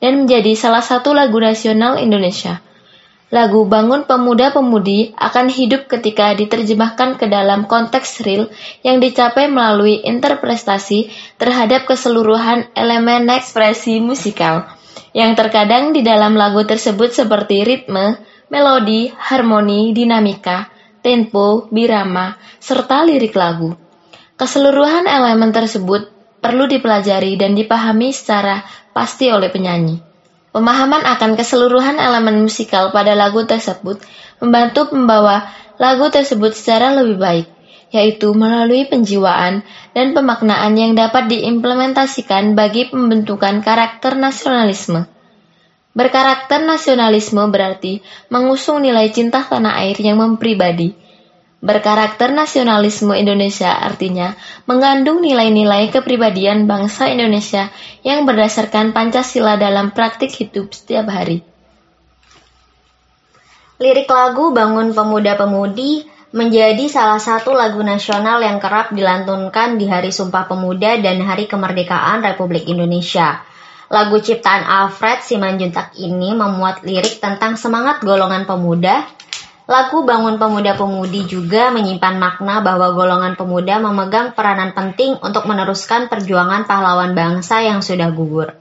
dan 0.00 0.24
menjadi 0.24 0.56
salah 0.56 0.80
satu 0.80 1.12
lagu 1.12 1.36
nasional 1.36 2.00
Indonesia. 2.00 2.64
Lagu 3.32 3.64
Bangun 3.64 4.04
Pemuda-Pemudi 4.04 5.16
akan 5.16 5.48
hidup 5.48 5.88
ketika 5.88 6.36
diterjemahkan 6.36 7.16
ke 7.16 7.32
dalam 7.32 7.64
konteks 7.64 8.20
real 8.24 8.52
yang 8.84 9.00
dicapai 9.00 9.48
melalui 9.48 10.04
interpretasi 10.04 11.08
terhadap 11.40 11.88
keseluruhan 11.88 12.68
elemen 12.76 13.32
ekspresi 13.32 14.04
musikal 14.04 14.68
yang 15.16 15.36
terkadang 15.36 15.92
di 15.92 16.00
dalam 16.00 16.36
lagu 16.36 16.64
tersebut 16.64 17.12
seperti 17.12 17.64
ritme, 17.64 18.20
melodi, 18.52 19.08
harmoni, 19.16 19.96
dinamika, 19.96 20.68
tempo, 21.00 21.72
birama, 21.72 22.36
serta 22.60 23.00
lirik 23.08 23.32
lagu. 23.32 23.72
Keseluruhan 24.36 25.08
elemen 25.08 25.56
tersebut 25.56 26.12
perlu 26.44 26.68
dipelajari 26.68 27.40
dan 27.40 27.56
dipahami 27.56 28.12
secara 28.12 28.60
pasti 28.92 29.32
oleh 29.32 29.48
penyanyi. 29.48 30.04
Pemahaman 30.52 31.00
akan 31.16 31.32
keseluruhan 31.32 31.96
elemen 31.96 32.44
musikal 32.44 32.92
pada 32.92 33.16
lagu 33.16 33.40
tersebut 33.48 34.04
membantu 34.36 34.92
membawa 34.92 35.48
lagu 35.80 36.12
tersebut 36.12 36.52
secara 36.52 36.92
lebih 36.92 37.16
baik, 37.16 37.46
yaitu 37.88 38.36
melalui 38.36 38.84
penjiwaan 38.84 39.64
dan 39.96 40.12
pemaknaan 40.12 40.76
yang 40.76 40.92
dapat 40.92 41.32
diimplementasikan 41.32 42.52
bagi 42.52 42.92
pembentukan 42.92 43.64
karakter 43.64 44.12
nasionalisme. 44.12 45.08
Berkarakter 45.92 46.64
nasionalisme 46.64 47.44
berarti 47.52 48.00
mengusung 48.32 48.80
nilai 48.80 49.12
cinta 49.12 49.44
tanah 49.44 49.76
air 49.84 50.00
yang 50.00 50.16
mempribadi. 50.16 50.96
Berkarakter 51.62 52.32
nasionalisme 52.32 53.14
Indonesia 53.14 53.70
artinya 53.70 54.34
mengandung 54.64 55.22
nilai-nilai 55.22 55.92
kepribadian 55.94 56.66
bangsa 56.66 57.12
Indonesia 57.12 57.70
yang 58.02 58.24
berdasarkan 58.24 58.90
Pancasila 58.90 59.60
dalam 59.60 59.94
praktik 59.94 60.32
hidup 60.32 60.74
setiap 60.74 61.06
hari. 61.12 61.44
Lirik 63.78 64.08
lagu 64.10 64.50
Bangun 64.50 64.96
Pemuda-Pemudi 64.96 66.08
menjadi 66.32 66.88
salah 66.88 67.20
satu 67.20 67.52
lagu 67.52 67.84
nasional 67.84 68.40
yang 68.40 68.56
kerap 68.56 68.90
dilantunkan 68.96 69.76
di 69.76 69.86
Hari 69.86 70.08
Sumpah 70.08 70.48
Pemuda 70.48 70.96
dan 70.98 71.20
Hari 71.20 71.44
Kemerdekaan 71.44 72.24
Republik 72.24 72.64
Indonesia. 72.64 73.51
Lagu 73.92 74.16
ciptaan 74.24 74.64
Alfred 74.64 75.20
Simanjuntak 75.20 75.92
ini 76.00 76.32
memuat 76.32 76.80
lirik 76.80 77.20
tentang 77.20 77.60
semangat 77.60 78.00
golongan 78.00 78.48
pemuda. 78.48 79.04
Lagu 79.68 80.00
Bangun 80.08 80.40
Pemuda-Pemudi 80.40 81.28
juga 81.28 81.68
menyimpan 81.68 82.16
makna 82.16 82.64
bahwa 82.64 82.96
golongan 82.96 83.36
pemuda 83.36 83.84
memegang 83.84 84.32
peranan 84.32 84.72
penting 84.72 85.20
untuk 85.20 85.44
meneruskan 85.44 86.08
perjuangan 86.08 86.64
pahlawan 86.64 87.12
bangsa 87.12 87.60
yang 87.60 87.84
sudah 87.84 88.08
gugur. 88.16 88.56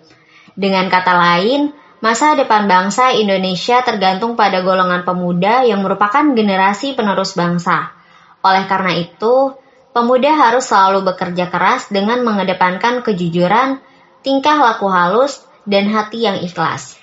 Dengan 0.51 0.91
kata 0.91 1.15
lain, 1.15 1.71
masa 2.03 2.35
depan 2.35 2.67
bangsa 2.67 3.15
Indonesia 3.15 3.79
tergantung 3.87 4.35
pada 4.35 4.59
golongan 4.67 5.07
pemuda 5.07 5.63
yang 5.63 5.79
merupakan 5.79 6.27
generasi 6.35 6.91
penerus 6.91 7.39
bangsa. 7.39 7.95
Oleh 8.43 8.67
karena 8.67 8.99
itu, 8.99 9.55
pemuda 9.95 10.35
harus 10.35 10.67
selalu 10.67 11.07
bekerja 11.07 11.47
keras 11.47 11.87
dengan 11.87 12.19
mengedepankan 12.27 12.99
kejujuran, 12.99 13.79
tingkah 14.21 14.57
laku 14.57 14.89
halus, 14.89 15.43
dan 15.65 15.89
hati 15.93 16.25
yang 16.25 16.41
ikhlas. 16.41 16.97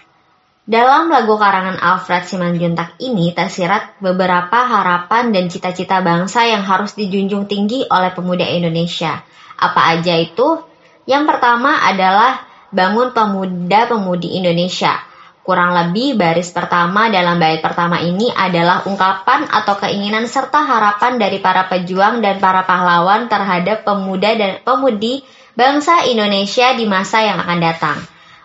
Dalam 0.68 1.08
lagu 1.08 1.40
karangan 1.40 1.80
Alfred 1.80 2.28
Simanjuntak 2.28 3.00
ini 3.00 3.32
tersirat 3.32 3.96
beberapa 4.04 4.68
harapan 4.68 5.32
dan 5.32 5.48
cita-cita 5.48 6.04
bangsa 6.04 6.44
yang 6.44 6.60
harus 6.60 6.92
dijunjung 6.92 7.48
tinggi 7.48 7.88
oleh 7.88 8.12
pemuda 8.12 8.44
Indonesia. 8.44 9.24
Apa 9.56 9.96
aja 9.96 10.12
itu? 10.20 10.60
Yang 11.08 11.24
pertama 11.24 11.80
adalah 11.80 12.44
bangun 12.68 13.16
pemuda-pemudi 13.16 14.36
Indonesia. 14.36 15.00
Kurang 15.40 15.72
lebih 15.72 16.20
baris 16.20 16.52
pertama 16.52 17.08
dalam 17.08 17.40
bait 17.40 17.64
pertama 17.64 18.04
ini 18.04 18.28
adalah 18.28 18.84
ungkapan 18.84 19.48
atau 19.48 19.80
keinginan 19.80 20.28
serta 20.28 20.60
harapan 20.60 21.16
dari 21.16 21.40
para 21.40 21.64
pejuang 21.72 22.20
dan 22.20 22.36
para 22.36 22.68
pahlawan 22.68 23.32
terhadap 23.32 23.88
pemuda 23.88 24.36
dan 24.36 24.60
pemudi 24.60 25.24
bangsa 25.58 26.06
Indonesia 26.06 26.70
di 26.78 26.86
masa 26.86 27.26
yang 27.26 27.42
akan 27.42 27.58
datang. 27.58 27.98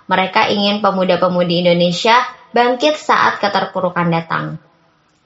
Mereka 0.09 0.49
ingin 0.49 0.81
pemuda-pemudi 0.81 1.61
Indonesia 1.61 2.17
bangkit 2.57 2.97
saat 2.97 3.37
keterpurukan 3.37 4.09
datang. 4.09 4.57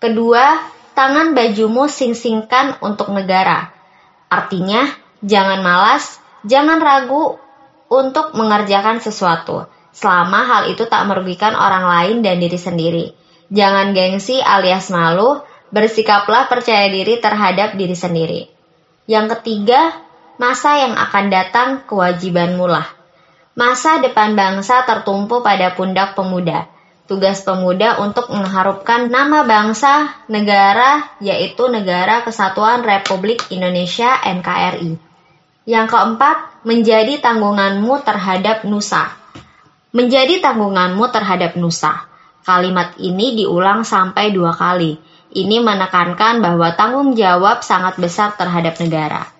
Kedua, 0.03 0.59
tangan 0.91 1.31
bajumu 1.31 1.87
sing-singkan 1.87 2.75
untuk 2.83 3.15
negara. 3.15 3.71
Artinya, 4.27 4.83
jangan 5.23 5.63
malas, 5.63 6.19
jangan 6.43 6.83
ragu 6.83 7.39
untuk 7.87 8.35
mengerjakan 8.35 8.99
sesuatu, 8.99 9.71
selama 9.95 10.43
hal 10.43 10.61
itu 10.75 10.83
tak 10.91 11.07
merugikan 11.07 11.55
orang 11.55 11.87
lain 11.87 12.17
dan 12.19 12.43
diri 12.43 12.59
sendiri. 12.59 13.05
Jangan 13.47 13.95
gengsi 13.95 14.43
alias 14.43 14.91
malu, 14.91 15.39
bersikaplah 15.71 16.51
percaya 16.51 16.91
diri 16.91 17.15
terhadap 17.23 17.79
diri 17.79 17.95
sendiri. 17.95 18.41
Yang 19.07 19.39
ketiga, 19.39 20.06
masa 20.37 20.77
yang 20.81 20.93
akan 20.93 21.25
datang 21.33 21.69
kewajibanmu 21.89 22.65
lah. 22.69 22.85
Masa 23.57 23.97
depan 23.97 24.37
bangsa 24.37 24.85
tertumpu 24.85 25.41
pada 25.41 25.73
pundak 25.73 26.13
pemuda. 26.13 26.69
Tugas 27.09 27.41
pemuda 27.41 27.97
untuk 28.03 28.29
mengharupkan 28.29 29.09
nama 29.09 29.41
bangsa 29.47 30.13
negara 30.29 31.17
yaitu 31.17 31.65
Negara 31.71 32.21
Kesatuan 32.21 32.85
Republik 32.85 33.49
Indonesia 33.49 34.13
NKRI. 34.21 34.99
Yang 35.67 35.87
keempat, 35.87 36.63
menjadi 36.67 37.19
tanggunganmu 37.19 38.03
terhadap 38.03 38.67
Nusa. 38.67 39.15
Menjadi 39.95 40.43
tanggunganmu 40.43 41.07
terhadap 41.09 41.55
Nusa. 41.55 42.07
Kalimat 42.43 42.95
ini 42.99 43.35
diulang 43.39 43.83
sampai 43.83 44.31
dua 44.31 44.55
kali. 44.55 44.99
Ini 45.31 45.59
menekankan 45.63 46.39
bahwa 46.39 46.71
tanggung 46.75 47.15
jawab 47.15 47.63
sangat 47.63 47.99
besar 47.99 48.35
terhadap 48.39 48.79
negara. 48.79 49.36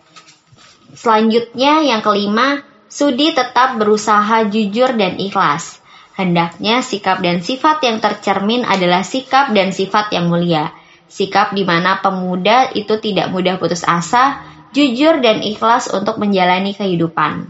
Selanjutnya 0.97 1.86
yang 1.86 2.01
kelima, 2.01 2.65
Sudi 2.89 3.36
tetap 3.36 3.77
berusaha 3.77 4.49
jujur 4.49 4.97
dan 4.97 5.21
ikhlas. 5.21 5.77
Hendaknya 6.17 6.81
sikap 6.81 7.21
dan 7.21 7.45
sifat 7.45 7.86
yang 7.86 8.01
tercermin 8.01 8.65
adalah 8.65 9.05
sikap 9.05 9.53
dan 9.53 9.69
sifat 9.69 10.10
yang 10.10 10.33
mulia. 10.33 10.73
Sikap 11.05 11.53
di 11.53 11.62
mana 11.62 12.01
pemuda 12.01 12.73
itu 12.73 12.97
tidak 12.97 13.29
mudah 13.29 13.62
putus 13.62 13.86
asa, 13.86 14.41
jujur 14.73 15.21
dan 15.21 15.45
ikhlas 15.45 15.93
untuk 15.93 16.17
menjalani 16.17 16.73
kehidupan. 16.73 17.45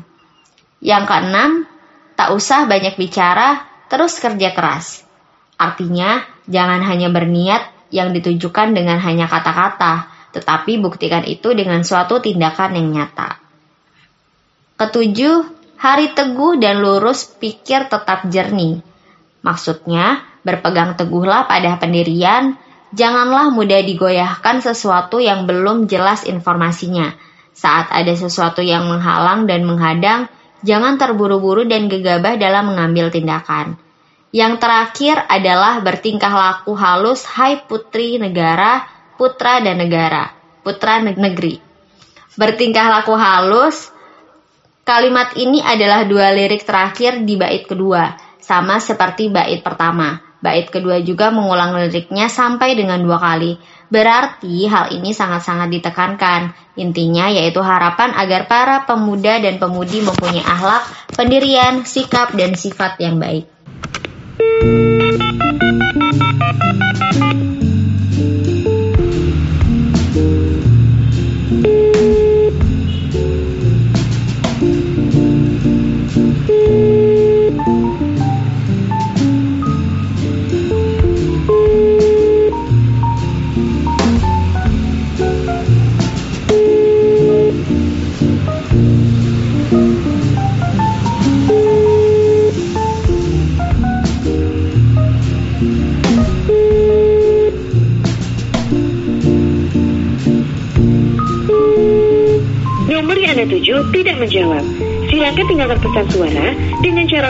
Yang 0.84 1.04
keenam, 1.08 1.52
tak 2.20 2.36
usah 2.36 2.68
banyak 2.68 3.00
bicara, 3.00 3.64
terus 3.88 4.20
kerja 4.20 4.52
keras. 4.52 5.08
Artinya, 5.56 6.28
jangan 6.52 6.84
hanya 6.84 7.08
berniat 7.08 7.94
yang 7.96 8.12
ditujukan 8.12 8.76
dengan 8.76 9.00
hanya 9.00 9.32
kata-kata, 9.32 10.17
tetapi 10.38 10.78
buktikan 10.78 11.26
itu 11.26 11.58
dengan 11.58 11.82
suatu 11.82 12.22
tindakan 12.22 12.78
yang 12.78 12.88
nyata. 12.94 13.42
Ketujuh, 14.78 15.38
hari 15.82 16.14
teguh 16.14 16.62
dan 16.62 16.86
lurus 16.86 17.26
pikir 17.26 17.90
tetap 17.90 18.30
jernih. 18.30 18.86
Maksudnya, 19.42 20.22
berpegang 20.46 20.94
teguhlah 20.94 21.50
pada 21.50 21.82
pendirian, 21.82 22.54
janganlah 22.94 23.50
mudah 23.50 23.82
digoyahkan 23.82 24.62
sesuatu 24.62 25.18
yang 25.18 25.50
belum 25.50 25.90
jelas 25.90 26.30
informasinya. 26.30 27.18
Saat 27.58 27.90
ada 27.90 28.14
sesuatu 28.14 28.62
yang 28.62 28.86
menghalang 28.86 29.50
dan 29.50 29.66
menghadang, 29.66 30.30
jangan 30.62 31.02
terburu-buru 31.02 31.66
dan 31.66 31.90
gegabah 31.90 32.38
dalam 32.38 32.70
mengambil 32.70 33.10
tindakan. 33.10 33.82
Yang 34.30 34.62
terakhir 34.62 35.26
adalah 35.26 35.82
bertingkah 35.82 36.30
laku 36.30 36.78
halus, 36.78 37.26
hai 37.26 37.58
putri 37.66 38.22
negara, 38.22 38.86
putra 39.18 39.60
dan 39.60 39.82
negara, 39.82 40.32
putra 40.62 41.02
negeri. 41.02 41.60
Bertingkah 42.38 42.88
laku 43.02 43.18
halus, 43.18 43.98
Kalimat 44.88 45.36
ini 45.36 45.60
adalah 45.60 46.08
dua 46.08 46.32
lirik 46.32 46.64
terakhir 46.64 47.28
di 47.28 47.36
bait 47.36 47.68
kedua, 47.68 48.16
sama 48.40 48.80
seperti 48.80 49.28
bait 49.28 49.60
pertama. 49.60 50.24
Bait 50.40 50.64
kedua 50.72 51.04
juga 51.04 51.28
mengulang 51.28 51.76
liriknya 51.76 52.32
sampai 52.32 52.72
dengan 52.72 53.04
dua 53.04 53.20
kali. 53.20 53.60
Berarti 53.92 54.64
hal 54.64 54.96
ini 54.96 55.12
sangat-sangat 55.12 55.68
ditekankan. 55.76 56.56
Intinya 56.80 57.28
yaitu 57.28 57.60
harapan 57.60 58.16
agar 58.16 58.48
para 58.48 58.88
pemuda 58.88 59.44
dan 59.44 59.60
pemudi 59.60 60.00
mempunyai 60.00 60.48
akhlak, 60.48 60.88
pendirian, 61.20 61.84
sikap, 61.84 62.32
dan 62.32 62.56
sifat 62.56 62.96
yang 63.04 63.20
baik. 63.20 63.44
tidak 67.18 67.67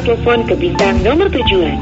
telepon 0.08 0.40
ke 0.48 0.56
bintang 0.56 1.04
nomor 1.04 1.28
tujuan. 1.28 1.76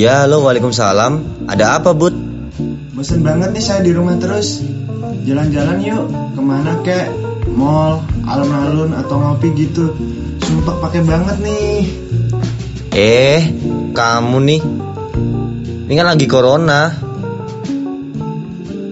Iya, 0.00 0.24
lo 0.24 0.40
waalaikumsalam. 0.48 1.44
Ada 1.44 1.76
apa, 1.76 1.92
Bud? 1.92 2.16
Bosan 2.96 3.20
banget 3.20 3.52
nih 3.52 3.60
saya 3.60 3.84
di 3.84 3.92
rumah 3.92 4.16
terus. 4.16 4.64
Jalan-jalan 5.28 5.76
yuk, 5.84 6.08
ke 6.08 6.40
mana 6.40 6.80
kek? 6.80 7.12
Mall, 7.52 8.00
alun-alun, 8.24 8.96
atau 8.96 9.20
ngopi 9.20 9.52
gitu. 9.52 9.92
Sumpah 10.40 10.80
pakai 10.80 11.04
banget 11.04 11.36
nih. 11.44 11.84
Eh, 12.96 13.40
kamu 13.92 14.38
nih. 14.40 14.60
Ini 15.84 15.92
kan 15.92 16.08
lagi 16.16 16.24
corona. 16.24 16.96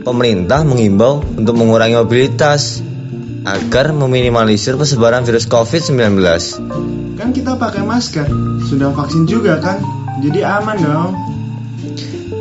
Pemerintah 0.05 0.61
mengimbau 0.69 1.25
untuk 1.25 1.57
mengurangi 1.57 1.97
mobilitas 1.97 2.85
agar 3.49 3.97
meminimalisir 3.97 4.77
persebaran 4.77 5.25
virus 5.25 5.49
COVID-19. 5.49 6.21
Kan 7.17 7.33
kita 7.33 7.57
pakai 7.57 7.81
masker, 7.81 8.29
sudah 8.69 8.93
vaksin 8.93 9.25
juga 9.25 9.57
kan? 9.57 9.98
Jadi 10.19 10.41
aman 10.43 10.77
dong. 10.83 11.13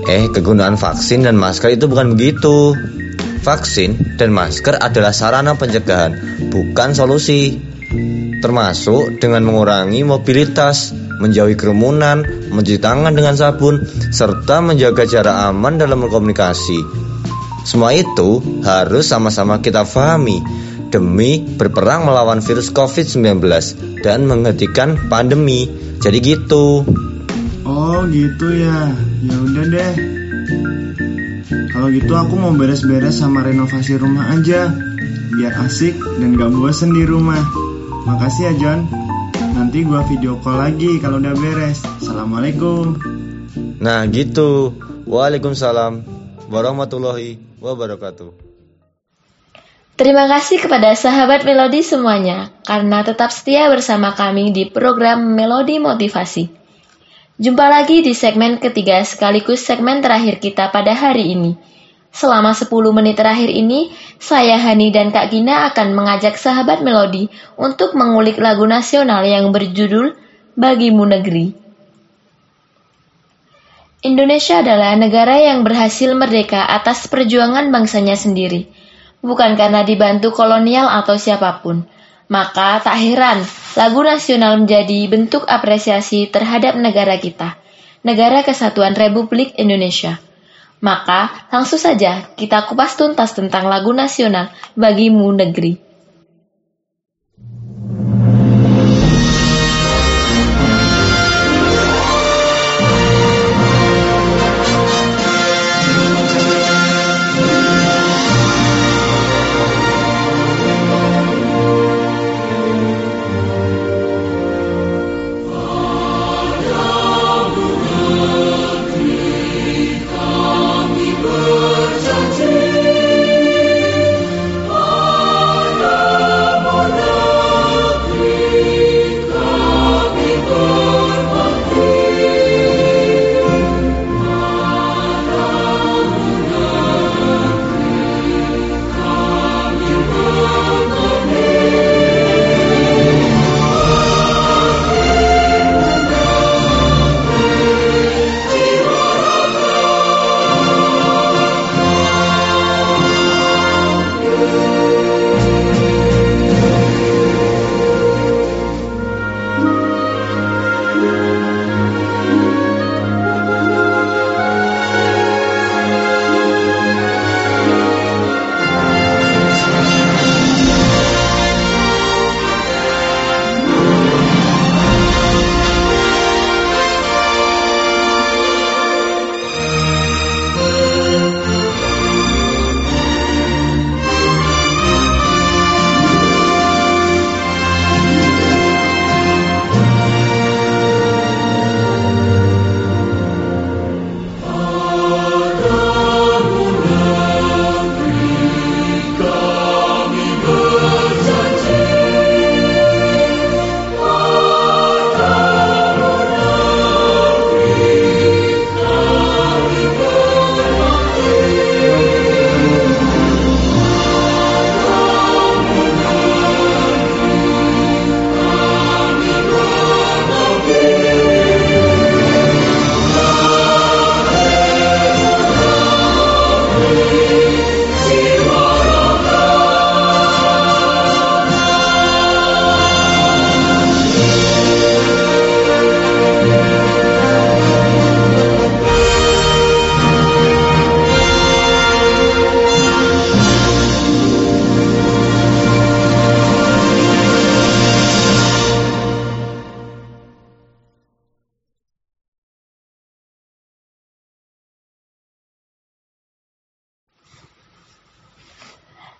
Eh, 0.07 0.31
kegunaan 0.31 0.79
vaksin 0.79 1.27
dan 1.27 1.35
masker 1.35 1.75
itu 1.75 1.85
bukan 1.85 2.15
begitu. 2.15 2.73
Vaksin 3.43 4.17
dan 4.19 4.33
masker 4.33 4.79
adalah 4.79 5.11
sarana 5.11 5.55
pencegahan, 5.55 6.15
bukan 6.51 6.95
solusi. 6.97 7.59
Termasuk 8.37 9.19
dengan 9.19 9.43
mengurangi 9.47 10.03
mobilitas, 10.03 10.93
menjauhi 10.93 11.57
kerumunan, 11.57 12.23
mencuci 12.51 12.79
tangan 12.79 13.13
dengan 13.15 13.35
sabun, 13.35 13.83
serta 14.13 14.61
menjaga 14.61 15.03
jarak 15.09 15.37
aman 15.51 15.79
dalam 15.79 16.03
berkomunikasi. 16.05 16.79
Semua 17.67 17.91
itu 17.91 18.39
harus 18.63 19.11
sama-sama 19.11 19.59
kita 19.59 19.83
pahami 19.83 20.39
demi 20.87 21.43
berperang 21.43 22.07
melawan 22.07 22.39
virus 22.39 22.71
COVID-19 22.71 23.43
dan 24.07 24.23
menghentikan 24.23 25.11
pandemi. 25.11 25.67
Jadi 25.99 26.17
gitu. 26.23 26.87
Oh 27.67 28.07
gitu 28.07 28.47
ya. 28.55 28.95
Ya 29.27 29.35
udah 29.43 29.65
deh. 29.67 29.93
Kalau 31.67 31.91
gitu 31.91 32.15
aku 32.15 32.39
mau 32.39 32.55
beres-beres 32.55 33.19
sama 33.19 33.43
renovasi 33.43 33.99
rumah 33.99 34.31
aja. 34.31 34.71
Biar 35.35 35.51
asik 35.67 35.99
dan 36.23 36.39
gak 36.39 36.55
bosen 36.55 36.95
di 36.95 37.03
rumah. 37.03 37.43
Makasih 38.07 38.43
ya 38.47 38.53
John. 38.55 38.87
Nanti 39.35 39.83
gua 39.83 40.07
video 40.07 40.39
call 40.39 40.63
lagi 40.63 40.95
kalau 41.03 41.19
udah 41.19 41.35
beres. 41.35 41.83
Assalamualaikum. 41.99 42.95
Nah 43.83 44.07
gitu. 44.07 44.71
Waalaikumsalam 45.03 46.07
warahmatullahi 46.47 47.35
wabarakatuh. 47.59 48.31
Terima 49.97 50.29
kasih 50.31 50.63
kepada 50.63 50.95
sahabat 50.95 51.43
Melodi 51.43 51.83
semuanya 51.83 52.53
karena 52.63 53.03
tetap 53.03 53.33
setia 53.33 53.67
bersama 53.67 54.15
kami 54.15 54.55
di 54.55 54.69
program 54.69 55.35
Melodi 55.35 55.83
Motivasi. 55.83 56.56
Jumpa 57.37 57.69
lagi 57.69 58.01
di 58.01 58.17
segmen 58.17 58.57
ketiga 58.57 59.05
sekaligus 59.05 59.61
segmen 59.61 60.01
terakhir 60.01 60.41
kita 60.41 60.73
pada 60.73 60.97
hari 60.97 61.37
ini. 61.37 61.53
Selama 62.09 62.49
10 62.49 62.65
menit 62.89 63.13
terakhir 63.13 63.53
ini, 63.53 63.93
saya 64.17 64.57
Hani 64.57 64.89
dan 64.89 65.13
Kak 65.13 65.29
Gina 65.29 65.69
akan 65.69 65.93
mengajak 65.93 66.33
sahabat 66.33 66.81
Melodi 66.81 67.29
untuk 67.53 67.93
mengulik 67.93 68.41
lagu 68.41 68.65
nasional 68.65 69.21
yang 69.21 69.53
berjudul 69.53 70.17
Bagimu 70.57 71.05
Negeri. 71.05 71.53
Indonesia 74.01 74.65
adalah 74.65 74.97
negara 74.97 75.37
yang 75.37 75.61
berhasil 75.61 76.09
merdeka 76.17 76.65
atas 76.65 77.05
perjuangan 77.05 77.69
bangsanya 77.69 78.17
sendiri, 78.17 78.65
bukan 79.21 79.53
karena 79.53 79.85
dibantu 79.85 80.33
kolonial 80.33 80.89
atau 80.89 81.21
siapa 81.21 81.61
pun. 81.61 81.85
Maka 82.27 82.83
tak 82.83 82.99
heran 82.99 83.39
lagu 83.79 84.03
nasional 84.03 84.59
menjadi 84.59 85.07
bentuk 85.07 85.47
apresiasi 85.47 86.27
terhadap 86.27 86.75
negara 86.75 87.15
kita, 87.15 87.55
negara 88.03 88.43
kesatuan 88.43 88.99
Republik 88.99 89.55
Indonesia. 89.55 90.19
Maka 90.83 91.47
langsung 91.49 91.79
saja 91.79 92.27
kita 92.35 92.67
kupas 92.67 92.99
tuntas 92.99 93.31
tentang 93.31 93.71
lagu 93.71 93.95
nasional 93.95 94.51
bagimu 94.75 95.31
negeri. 95.33 95.86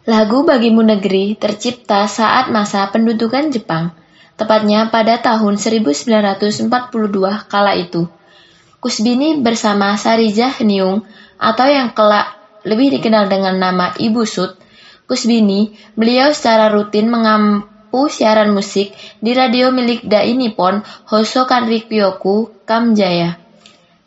Lagu 0.07 0.47
Bagimu 0.47 0.87
Negeri 0.87 1.35
tercipta 1.35 2.07
saat 2.07 2.47
masa 2.47 2.87
pendudukan 2.87 3.51
Jepang. 3.51 3.91
tepatnya 4.39 4.87
pada 4.87 5.19
tahun 5.19 5.59
1942 5.59 6.71
kala 7.51 7.73
itu. 7.75 8.07
Kusbini 8.79 9.41
bersama 9.43 9.97
Sarijah 9.99 10.63
Niung 10.63 11.03
atau 11.35 11.67
yang 11.67 11.91
kelak 11.91 12.39
lebih 12.63 12.95
dikenal 12.95 13.27
dengan 13.27 13.59
nama 13.59 13.91
Ibu 13.99 14.23
Sud, 14.23 14.55
Kusbini, 15.11 15.75
beliau 15.97 16.31
secara 16.31 16.71
rutin 16.71 17.11
mengampu 17.11 18.07
siaran 18.07 18.55
musik 18.55 18.95
di 19.19 19.35
radio 19.35 19.75
milik 19.75 20.07
Dai 20.07 20.37
Nippon 20.37 20.87
Hoso 21.09 21.43
Kanrikyoku 21.49 22.63
Kamjaya. 22.63 23.41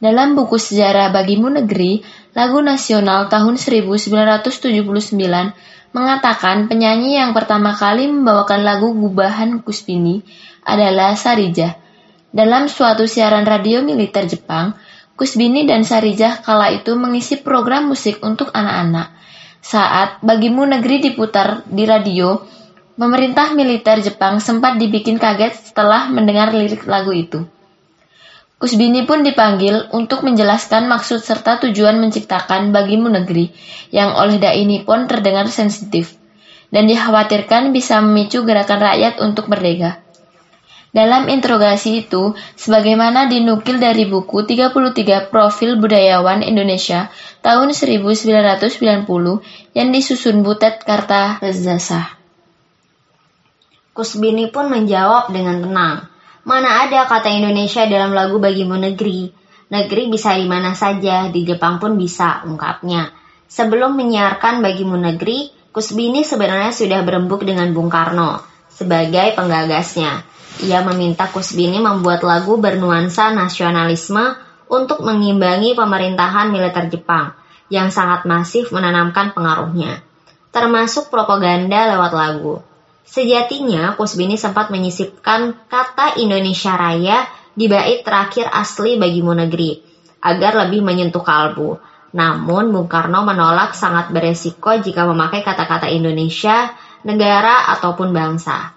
Dalam 0.01 0.33
buku 0.33 0.57
sejarah 0.57 1.13
Bagimu 1.13 1.53
Negeri, 1.53 2.01
lagu 2.33 2.65
nasional 2.65 3.29
tahun 3.29 3.61
1979 3.61 4.49
mengatakan 5.91 6.71
penyanyi 6.71 7.19
yang 7.19 7.35
pertama 7.35 7.75
kali 7.75 8.07
membawakan 8.07 8.63
lagu 8.63 8.95
gubahan 8.95 9.59
Kusbini 9.63 10.23
adalah 10.63 11.19
Sarijah. 11.19 11.75
Dalam 12.31 12.71
suatu 12.71 13.11
siaran 13.11 13.43
radio 13.43 13.83
militer 13.83 14.23
Jepang, 14.31 14.79
Kusbini 15.19 15.67
dan 15.67 15.83
Sarijah 15.83 16.41
kala 16.47 16.71
itu 16.71 16.95
mengisi 16.95 17.43
program 17.43 17.91
musik 17.91 18.23
untuk 18.23 18.55
anak-anak. 18.55 19.13
Saat 19.61 20.23
Bagimu 20.25 20.65
Negeri 20.65 21.11
diputar 21.11 21.67
di 21.69 21.85
radio, 21.85 22.41
pemerintah 22.97 23.53
militer 23.53 24.01
Jepang 24.01 24.41
sempat 24.41 24.81
dibikin 24.81 25.21
kaget 25.21 25.75
setelah 25.75 26.09
mendengar 26.09 26.55
lirik 26.55 26.89
lagu 26.89 27.13
itu. 27.13 27.45
Kusbini 28.61 29.09
pun 29.09 29.25
dipanggil 29.25 29.89
untuk 29.97 30.21
menjelaskan 30.21 30.85
maksud 30.85 31.25
serta 31.25 31.65
tujuan 31.65 31.97
menciptakan 31.97 32.77
Bagimu 32.77 33.09
Negeri 33.09 33.49
yang 33.89 34.13
oleh 34.13 34.37
Dai 34.37 34.69
Nippon 34.69 35.09
terdengar 35.09 35.49
sensitif 35.49 36.21
dan 36.69 36.85
dikhawatirkan 36.85 37.73
bisa 37.73 38.05
memicu 38.05 38.45
gerakan 38.45 38.85
rakyat 38.85 39.17
untuk 39.25 39.49
merdeka. 39.49 40.05
Dalam 40.93 41.33
interogasi 41.33 42.05
itu, 42.05 42.37
sebagaimana 42.59 43.33
dinukil 43.33 43.81
dari 43.81 44.05
buku 44.05 44.45
33 44.45 45.33
Profil 45.33 45.81
Budayawan 45.81 46.45
Indonesia 46.45 47.09
tahun 47.41 47.73
1990 47.73 49.07
yang 49.73 49.89
disusun 49.89 50.45
Butet 50.45 50.85
Karta 50.85 51.41
Rezasa. 51.41 52.19
Kusbini 53.97 54.53
pun 54.53 54.69
menjawab 54.69 55.33
dengan 55.33 55.63
tenang. 55.63 56.10
Mana 56.51 56.83
ada 56.83 57.07
kata 57.07 57.31
Indonesia 57.31 57.87
dalam 57.87 58.11
lagu 58.11 58.43
Bagimu 58.43 58.75
Negeri? 58.75 59.31
Negeri 59.71 60.11
bisa 60.11 60.35
di 60.35 60.51
mana 60.51 60.75
saja, 60.75 61.31
di 61.31 61.47
Jepang 61.47 61.79
pun 61.79 61.95
bisa, 61.95 62.43
ungkapnya. 62.43 63.15
Sebelum 63.47 63.95
menyiarkan 63.95 64.59
Bagimu 64.59 64.99
Negeri, 64.99 65.47
Kusbini 65.71 66.27
sebenarnya 66.27 66.75
sudah 66.75 67.07
berembuk 67.07 67.47
dengan 67.47 67.71
Bung 67.71 67.87
Karno 67.87 68.43
sebagai 68.67 69.39
penggagasnya. 69.39 70.27
Ia 70.67 70.83
meminta 70.91 71.31
Kusbini 71.31 71.79
membuat 71.79 72.27
lagu 72.27 72.59
bernuansa 72.59 73.31
nasionalisme 73.31 74.35
untuk 74.67 75.07
mengimbangi 75.07 75.79
pemerintahan 75.79 76.51
militer 76.51 76.91
Jepang 76.91 77.31
yang 77.71 77.95
sangat 77.95 78.27
masif 78.27 78.75
menanamkan 78.75 79.31
pengaruhnya, 79.39 80.03
termasuk 80.51 81.15
propaganda 81.15 81.95
lewat 81.95 82.11
lagu. 82.11 82.59
Sejatinya, 83.07 83.99
Kusbini 83.99 84.39
sempat 84.39 84.71
menyisipkan 84.71 85.67
kata 85.67 86.21
Indonesia 86.23 86.79
Raya 86.79 87.27
di 87.57 87.67
bait 87.67 88.07
terakhir 88.07 88.47
asli 88.49 88.97
Bagimu 89.01 89.35
Negeri, 89.35 89.83
agar 90.23 90.67
lebih 90.67 90.85
menyentuh 90.85 91.25
kalbu. 91.25 91.81
Namun, 92.11 92.75
Bung 92.75 92.91
Karno 92.91 93.23
menolak 93.23 93.75
sangat 93.75 94.11
beresiko 94.11 94.75
jika 94.79 95.07
memakai 95.07 95.47
kata-kata 95.47 95.87
Indonesia, 95.91 96.75
negara, 97.07 97.71
ataupun 97.79 98.11
bangsa. 98.11 98.75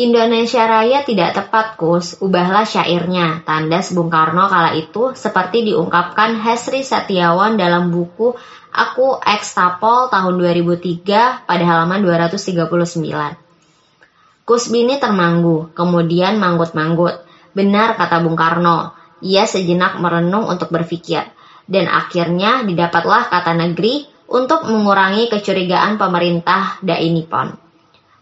Indonesia 0.00 0.64
Raya 0.66 1.04
tidak 1.06 1.36
tepat, 1.36 1.78
Kus. 1.78 2.18
Ubahlah 2.18 2.66
syairnya. 2.66 3.44
Tandas 3.46 3.92
Bung 3.92 4.10
Karno 4.10 4.48
kala 4.48 4.74
itu 4.74 5.12
seperti 5.12 5.68
diungkapkan 5.68 6.40
Hesri 6.42 6.82
Setiawan 6.82 7.54
dalam 7.54 7.92
buku 7.92 8.34
Aku 8.72 9.20
Ekstapol 9.20 10.08
tahun 10.08 10.40
2003 10.40 11.44
pada 11.44 11.64
halaman 11.64 12.00
239. 12.00 13.36
Kusbini 14.48 14.96
termanggu, 14.96 15.70
kemudian 15.76 16.40
manggut-manggut. 16.40 17.20
Benar 17.52 18.00
kata 18.00 18.24
Bung 18.24 18.34
Karno. 18.34 18.96
Ia 19.20 19.44
sejenak 19.44 20.00
merenung 20.00 20.48
untuk 20.48 20.72
berpikir. 20.72 21.28
Dan 21.68 21.86
akhirnya 21.86 22.64
didapatlah 22.64 23.28
kata 23.28 23.52
negeri 23.54 24.08
untuk 24.32 24.64
mengurangi 24.66 25.28
kecurigaan 25.28 26.00
pemerintah 26.00 26.80
Dai 26.80 27.12
Nippon. 27.12 27.52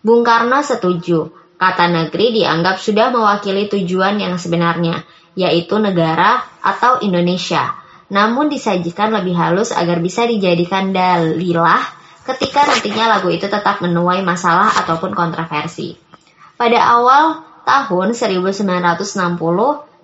Bung 0.02 0.26
Karno 0.26 0.60
setuju 0.66 1.40
Kata 1.60 1.92
negeri 1.92 2.40
dianggap 2.40 2.80
sudah 2.80 3.12
mewakili 3.12 3.68
tujuan 3.68 4.16
yang 4.16 4.40
sebenarnya, 4.40 5.04
yaitu 5.36 5.76
negara 5.76 6.40
atau 6.64 7.04
Indonesia. 7.04 7.76
Namun 8.10 8.50
disajikan 8.50 9.14
lebih 9.14 9.38
halus 9.38 9.70
agar 9.70 10.02
bisa 10.02 10.26
dijadikan 10.26 10.90
dalilah 10.90 11.80
ketika 12.26 12.66
nantinya 12.66 13.16
lagu 13.16 13.30
itu 13.30 13.46
tetap 13.46 13.78
menuai 13.80 14.20
masalah 14.26 14.74
ataupun 14.82 15.14
kontroversi. 15.14 15.94
Pada 16.58 16.76
awal 16.76 17.40
tahun 17.64 18.12
1960, 18.12 19.06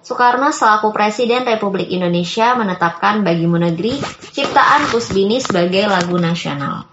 Soekarno 0.06 0.54
selaku 0.54 0.94
Presiden 0.94 1.42
Republik 1.42 1.90
Indonesia 1.90 2.54
menetapkan 2.54 3.26
Bagimu 3.26 3.58
Negeri 3.58 3.98
ciptaan 4.30 4.86
Kusbini 4.94 5.42
sebagai 5.42 5.90
lagu 5.90 6.14
nasional. 6.14 6.86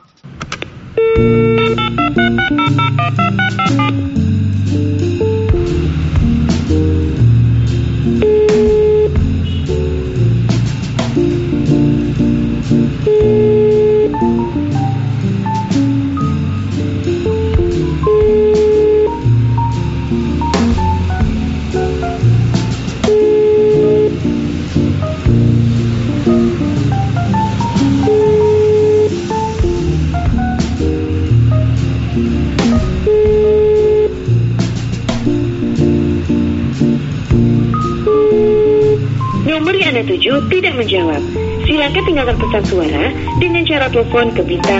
Cara 44.32 44.72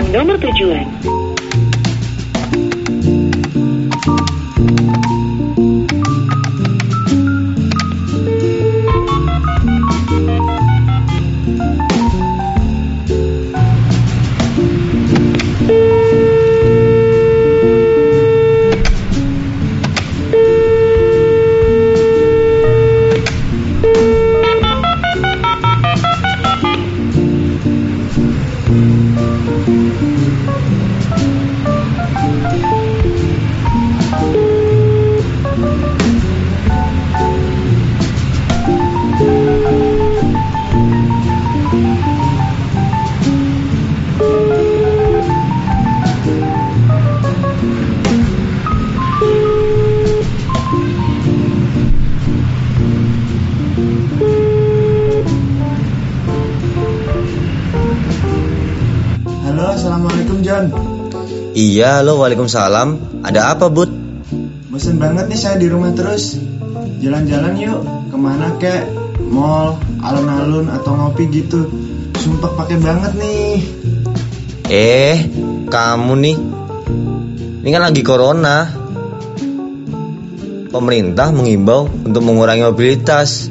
Iya, 61.74 62.06
lo 62.06 62.22
waalaikumsalam. 62.22 63.18
Ada 63.26 63.50
apa, 63.50 63.66
Bud? 63.66 63.90
Bosen 64.70 65.02
banget 65.02 65.26
nih 65.26 65.34
saya 65.34 65.58
di 65.58 65.66
rumah 65.66 65.90
terus. 65.90 66.38
Jalan-jalan 67.02 67.58
yuk, 67.58 67.82
ke 68.14 68.14
mana 68.14 68.54
kek? 68.62 68.86
Mall, 69.26 69.74
alun-alun 69.98 70.70
atau 70.70 70.94
ngopi 70.94 71.26
gitu. 71.34 71.66
Sumpah 72.14 72.54
pakai 72.54 72.78
banget 72.78 73.18
nih. 73.18 73.58
Eh, 74.70 75.16
kamu 75.66 76.14
nih. 76.14 76.36
Ini 77.66 77.68
kan 77.74 77.82
lagi 77.90 78.06
corona. 78.06 78.86
pemerintah 80.74 81.30
mengimbau 81.30 81.86
untuk 81.86 82.26
mengurangi 82.26 82.66
mobilitas 82.66 83.46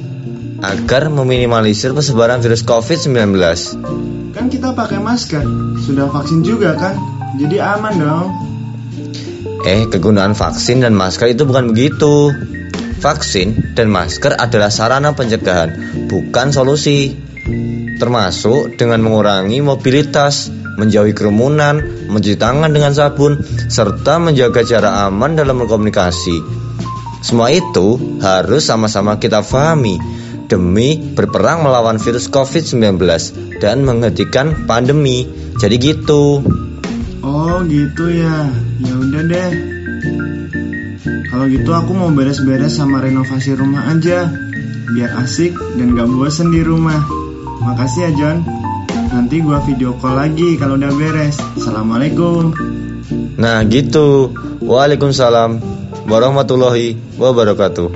agar 0.59 1.07
meminimalisir 1.07 1.95
persebaran 1.95 2.43
virus 2.43 2.67
COVID-19. 2.67 3.15
Kan 4.35 4.51
kita 4.51 4.75
pakai 4.75 4.99
masker, 4.99 5.39
sudah 5.87 6.11
vaksin 6.11 6.43
juga 6.43 6.75
kan? 6.75 7.12
Jadi 7.33 7.57
aman 7.57 7.93
dong. 7.97 8.27
Eh, 9.63 9.87
kegunaan 9.89 10.37
vaksin 10.37 10.83
dan 10.85 10.93
masker 10.93 11.33
itu 11.33 11.47
bukan 11.47 11.73
begitu. 11.73 12.29
Vaksin 13.01 13.75
dan 13.75 13.89
masker 13.89 14.37
adalah 14.37 14.69
sarana 14.69 15.11
pencegahan, 15.17 15.73
bukan 16.07 16.53
solusi. 16.53 17.15
Termasuk 17.97 18.75
dengan 18.79 19.03
mengurangi 19.03 19.59
mobilitas, 19.63 20.51
menjauhi 20.77 21.15
kerumunan, 21.15 21.79
mencuci 22.11 22.35
tangan 22.35 22.71
dengan 22.71 22.91
sabun, 22.95 23.39
serta 23.71 24.19
menjaga 24.19 24.63
jarak 24.63 24.93
aman 25.09 25.35
dalam 25.35 25.63
berkomunikasi. 25.63 26.37
Semua 27.23 27.49
itu 27.55 28.19
harus 28.19 28.67
sama-sama 28.67 29.15
kita 29.15 29.41
pahami 29.43 29.95
demi 30.51 30.99
berperang 30.99 31.63
melawan 31.63 31.97
virus 31.97 32.27
COVID-19 32.27 32.99
dan 33.63 33.87
menghentikan 33.87 34.67
pandemi. 34.67 35.25
Jadi 35.57 35.75
gitu. 35.79 36.43
Oh 37.23 37.63
gitu 37.63 38.11
ya. 38.11 38.51
Ya 38.83 38.93
udah 38.99 39.23
deh. 39.23 39.51
Kalau 41.31 41.47
gitu 41.47 41.71
aku 41.71 41.95
mau 41.95 42.11
beres-beres 42.11 42.75
sama 42.75 42.99
renovasi 42.99 43.55
rumah 43.55 43.87
aja. 43.87 44.27
Biar 44.91 45.15
asik 45.23 45.55
dan 45.79 45.95
gak 45.95 46.11
bosen 46.11 46.51
di 46.51 46.59
rumah. 46.59 46.99
Makasih 47.63 48.11
ya 48.11 48.11
John. 48.19 48.37
Nanti 49.15 49.39
gua 49.39 49.63
video 49.63 49.95
call 50.03 50.19
lagi 50.19 50.59
kalau 50.59 50.75
udah 50.75 50.91
beres. 50.99 51.39
Assalamualaikum. 51.55 52.51
Nah 53.39 53.63
gitu. 53.71 54.35
Waalaikumsalam 54.59 55.63
warahmatullahi 56.11 56.99
wabarakatuh. 57.15 57.87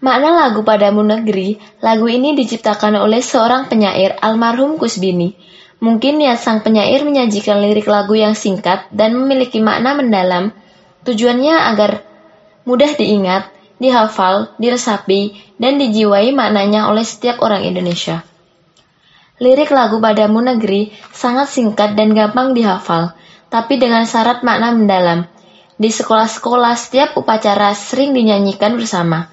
Makna 0.00 0.32
lagu 0.32 0.64
Padamu 0.64 1.04
Negeri, 1.04 1.60
lagu 1.84 2.08
ini 2.08 2.32
diciptakan 2.32 2.96
oleh 3.04 3.20
seorang 3.20 3.68
penyair 3.68 4.16
almarhum 4.24 4.80
Kusbini. 4.80 5.36
Mungkin 5.80 6.20
niat 6.20 6.36
sang 6.36 6.60
penyair 6.60 7.00
menyajikan 7.08 7.64
lirik 7.64 7.88
lagu 7.88 8.12
yang 8.12 8.36
singkat 8.36 8.84
dan 8.92 9.16
memiliki 9.16 9.64
makna 9.64 9.96
mendalam. 9.96 10.52
Tujuannya 11.08 11.56
agar 11.72 12.04
mudah 12.68 12.92
diingat, 13.00 13.48
dihafal, 13.80 14.52
diresapi, 14.60 15.40
dan 15.56 15.80
dijiwai 15.80 16.36
maknanya 16.36 16.92
oleh 16.92 17.00
setiap 17.00 17.40
orang 17.40 17.64
Indonesia. 17.64 18.20
Lirik 19.40 19.72
lagu 19.72 19.96
Padamu 20.04 20.44
Negeri 20.44 20.92
sangat 21.16 21.48
singkat 21.48 21.96
dan 21.96 22.12
gampang 22.12 22.52
dihafal, 22.52 23.16
tapi 23.48 23.80
dengan 23.80 24.04
syarat 24.04 24.44
makna 24.44 24.76
mendalam. 24.76 25.24
Di 25.80 25.88
sekolah-sekolah 25.88 26.76
setiap 26.76 27.16
upacara 27.16 27.72
sering 27.72 28.12
dinyanyikan 28.12 28.76
bersama. 28.76 29.32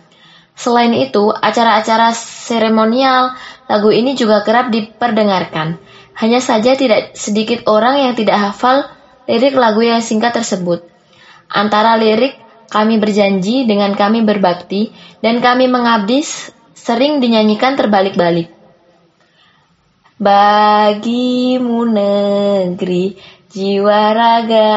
Selain 0.56 0.96
itu, 0.96 1.28
acara-acara 1.28 2.16
seremonial 2.16 3.36
lagu 3.68 3.92
ini 3.92 4.16
juga 4.16 4.48
kerap 4.48 4.72
diperdengarkan. 4.72 5.76
Hanya 6.18 6.42
saja 6.42 6.74
tidak 6.74 7.14
sedikit 7.14 7.70
orang 7.70 8.02
yang 8.02 8.14
tidak 8.18 8.42
hafal 8.42 8.90
lirik 9.30 9.54
lagu 9.54 9.86
yang 9.86 10.02
singkat 10.02 10.34
tersebut. 10.34 10.82
Antara 11.46 11.94
lirik 11.94 12.34
kami 12.74 12.98
berjanji 12.98 13.70
dengan 13.70 13.94
kami 13.94 14.26
berbakti 14.26 14.90
dan 15.22 15.40
kami 15.40 15.70
mengabdi 15.70 16.26
sering 16.74 17.22
dinyanyikan 17.22 17.78
terbalik-balik. 17.78 18.50
Bagimu 20.18 21.86
negeri 21.86 23.37
jiwa 23.48 24.12
raga 24.12 24.72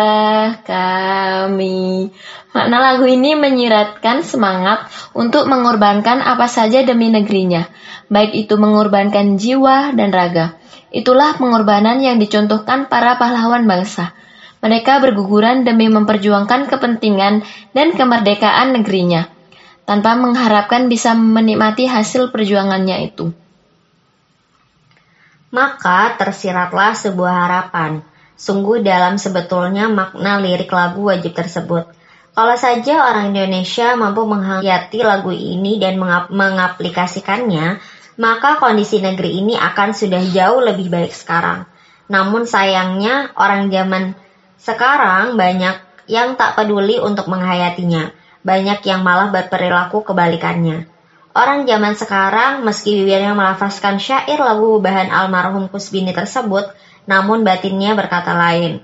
kami. 0.62 2.10
Makna 2.50 2.78
lagu 2.82 3.06
ini 3.06 3.38
menyiratkan 3.38 4.26
semangat 4.26 4.90
untuk 5.14 5.46
mengorbankan 5.46 6.18
apa 6.18 6.50
saja 6.50 6.82
demi 6.82 7.10
negerinya, 7.10 7.70
baik 8.10 8.34
itu 8.34 8.58
mengorbankan 8.58 9.38
jiwa 9.38 9.94
dan 9.94 10.10
raga. 10.10 10.58
Itulah 10.90 11.38
pengorbanan 11.38 12.02
yang 12.02 12.18
dicontohkan 12.18 12.90
para 12.90 13.14
pahlawan 13.22 13.70
bangsa. 13.70 14.10
Mereka 14.60 14.98
berguguran 14.98 15.62
demi 15.62 15.86
memperjuangkan 15.86 16.66
kepentingan 16.66 17.46
dan 17.70 17.94
kemerdekaan 17.94 18.74
negerinya, 18.74 19.30
tanpa 19.86 20.18
mengharapkan 20.18 20.90
bisa 20.90 21.14
menikmati 21.14 21.86
hasil 21.86 22.34
perjuangannya 22.34 23.08
itu. 23.08 23.30
Maka 25.54 26.18
tersiratlah 26.18 26.98
sebuah 26.98 27.34
harapan 27.46 28.09
Sungguh 28.40 28.80
dalam 28.80 29.20
sebetulnya 29.20 29.92
makna 29.92 30.40
lirik 30.40 30.72
lagu 30.72 31.12
wajib 31.12 31.36
tersebut. 31.36 31.92
Kalau 32.32 32.56
saja 32.56 33.04
orang 33.04 33.36
Indonesia 33.36 33.92
mampu 34.00 34.24
menghayati 34.24 35.04
lagu 35.04 35.28
ini 35.28 35.76
dan 35.76 36.00
mengap 36.00 36.32
mengaplikasikannya, 36.32 37.76
maka 38.16 38.56
kondisi 38.56 39.04
negeri 39.04 39.44
ini 39.44 39.60
akan 39.60 39.92
sudah 39.92 40.24
jauh 40.24 40.64
lebih 40.64 40.88
baik 40.88 41.12
sekarang. 41.12 41.68
Namun 42.08 42.48
sayangnya 42.48 43.28
orang 43.36 43.68
zaman 43.68 44.16
sekarang 44.56 45.36
banyak 45.36 45.76
yang 46.08 46.40
tak 46.40 46.56
peduli 46.56 46.96
untuk 46.96 47.28
menghayatinya. 47.28 48.08
Banyak 48.40 48.80
yang 48.88 49.04
malah 49.04 49.28
berperilaku 49.28 50.00
kebalikannya. 50.00 50.88
Orang 51.36 51.68
zaman 51.68 51.92
sekarang 51.92 52.64
meski 52.64 53.04
bibirnya 53.04 53.36
melafazkan 53.36 54.00
syair 54.00 54.40
lagu 54.40 54.80
bahan 54.80 55.12
almarhum 55.12 55.68
Kusbini 55.68 56.10
tersebut, 56.10 56.72
namun 57.08 57.46
batinnya 57.46 57.96
berkata 57.96 58.36
lain. 58.36 58.82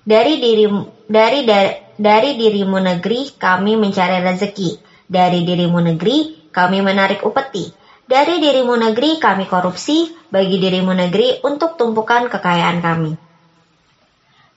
Dari 0.00 0.40
diri 0.40 0.66
dari 1.10 1.44
dari, 1.44 1.72
dari 2.00 2.30
dirimu 2.40 2.78
negeri 2.80 3.36
kami 3.36 3.76
mencari 3.76 4.24
rezeki. 4.24 4.70
Dari 5.10 5.42
dirimu 5.42 5.78
negeri 5.82 6.48
kami 6.54 6.80
menarik 6.80 7.26
upeti. 7.26 7.68
Dari 8.10 8.42
dirimu 8.42 8.74
negeri 8.74 9.22
kami 9.22 9.46
korupsi, 9.46 10.10
bagi 10.34 10.58
dirimu 10.58 10.90
negeri 10.90 11.42
untuk 11.46 11.78
tumpukan 11.78 12.26
kekayaan 12.26 12.82
kami. 12.82 13.14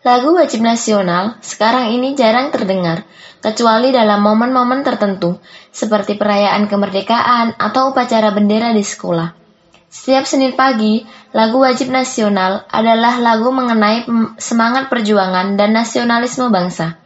Lagu 0.02 0.34
wajib 0.34 0.66
nasional 0.66 1.38
sekarang 1.40 1.94
ini 1.94 2.18
jarang 2.18 2.50
terdengar, 2.50 3.06
kecuali 3.46 3.94
dalam 3.94 4.26
momen-momen 4.26 4.82
tertentu, 4.82 5.38
seperti 5.70 6.18
perayaan 6.18 6.66
kemerdekaan 6.66 7.56
atau 7.56 7.94
upacara 7.94 8.34
bendera 8.34 8.74
di 8.74 8.84
sekolah. 8.84 9.43
Setiap 9.94 10.26
Senin 10.26 10.58
pagi, 10.58 11.06
lagu 11.38 11.62
wajib 11.62 11.94
nasional 11.94 12.66
adalah 12.74 13.22
lagu 13.22 13.54
mengenai 13.54 14.10
semangat 14.42 14.90
perjuangan 14.90 15.54
dan 15.54 15.70
nasionalisme 15.70 16.50
bangsa. 16.50 16.98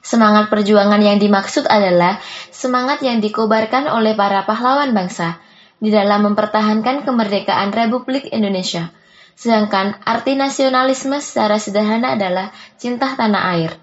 Semangat 0.00 0.48
perjuangan 0.48 0.96
yang 1.04 1.20
dimaksud 1.20 1.68
adalah 1.68 2.16
semangat 2.48 3.04
yang 3.04 3.20
dikobarkan 3.20 3.84
oleh 3.84 4.16
para 4.16 4.48
pahlawan 4.48 4.96
bangsa 4.96 5.44
di 5.76 5.92
dalam 5.92 6.32
mempertahankan 6.32 7.04
kemerdekaan 7.04 7.68
Republik 7.68 8.32
Indonesia. 8.32 8.88
Sedangkan 9.36 10.00
arti 10.00 10.32
nasionalisme 10.32 11.20
secara 11.20 11.60
sederhana 11.60 12.16
adalah 12.16 12.48
cinta 12.80 13.12
tanah 13.12 13.44
air. 13.60 13.76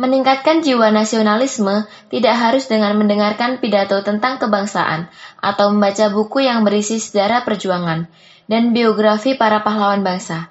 Meningkatkan 0.00 0.64
jiwa 0.64 0.88
nasionalisme 0.96 1.84
tidak 2.08 2.32
harus 2.32 2.72
dengan 2.72 2.96
mendengarkan 2.96 3.60
pidato 3.60 4.00
tentang 4.00 4.40
kebangsaan 4.40 5.12
atau 5.44 5.76
membaca 5.76 6.08
buku 6.08 6.48
yang 6.48 6.64
berisi 6.64 6.96
sejarah 6.96 7.44
perjuangan 7.44 8.08
dan 8.48 8.72
biografi 8.72 9.36
para 9.36 9.60
pahlawan 9.60 10.00
bangsa. 10.00 10.48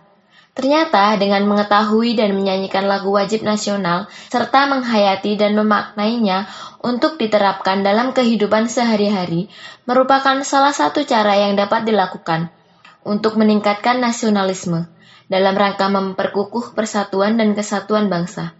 Ternyata 0.53 1.17
dengan 1.17 1.49
mengetahui 1.49 2.13
dan 2.13 2.37
menyanyikan 2.37 2.85
lagu 2.85 3.09
wajib 3.09 3.41
nasional 3.41 4.05
serta 4.29 4.69
menghayati 4.69 5.33
dan 5.33 5.57
memaknainya 5.57 6.45
untuk 6.85 7.17
diterapkan 7.17 7.81
dalam 7.81 8.13
kehidupan 8.13 8.69
sehari-hari 8.69 9.49
merupakan 9.89 10.45
salah 10.45 10.77
satu 10.77 11.01
cara 11.09 11.33
yang 11.41 11.57
dapat 11.57 11.89
dilakukan 11.89 12.53
untuk 13.01 13.33
meningkatkan 13.33 13.97
nasionalisme 13.97 14.85
dalam 15.25 15.57
rangka 15.57 15.89
memperkukuh 15.89 16.77
persatuan 16.77 17.41
dan 17.41 17.57
kesatuan 17.57 18.13
bangsa. 18.13 18.58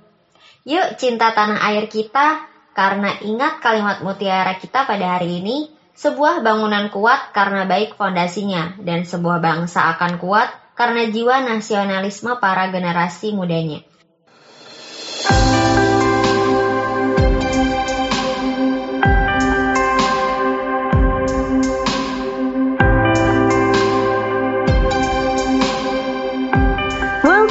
Yuk 0.69 1.01
cinta 1.01 1.33
tanah 1.33 1.65
air 1.73 1.89
kita, 1.89 2.45
karena 2.77 3.17
ingat 3.25 3.57
kalimat 3.57 4.05
mutiara 4.05 4.53
kita 4.61 4.85
pada 4.85 5.17
hari 5.17 5.41
ini, 5.41 5.73
sebuah 5.97 6.45
bangunan 6.45 6.93
kuat 6.93 7.33
karena 7.33 7.65
baik 7.65 7.97
fondasinya, 7.97 8.77
dan 8.85 9.01
sebuah 9.01 9.41
bangsa 9.41 9.89
akan 9.97 10.21
kuat 10.21 10.53
karena 10.77 11.09
jiwa 11.09 11.41
nasionalisme 11.41 12.37
para 12.37 12.69
generasi 12.69 13.33
mudanya. 13.33 13.81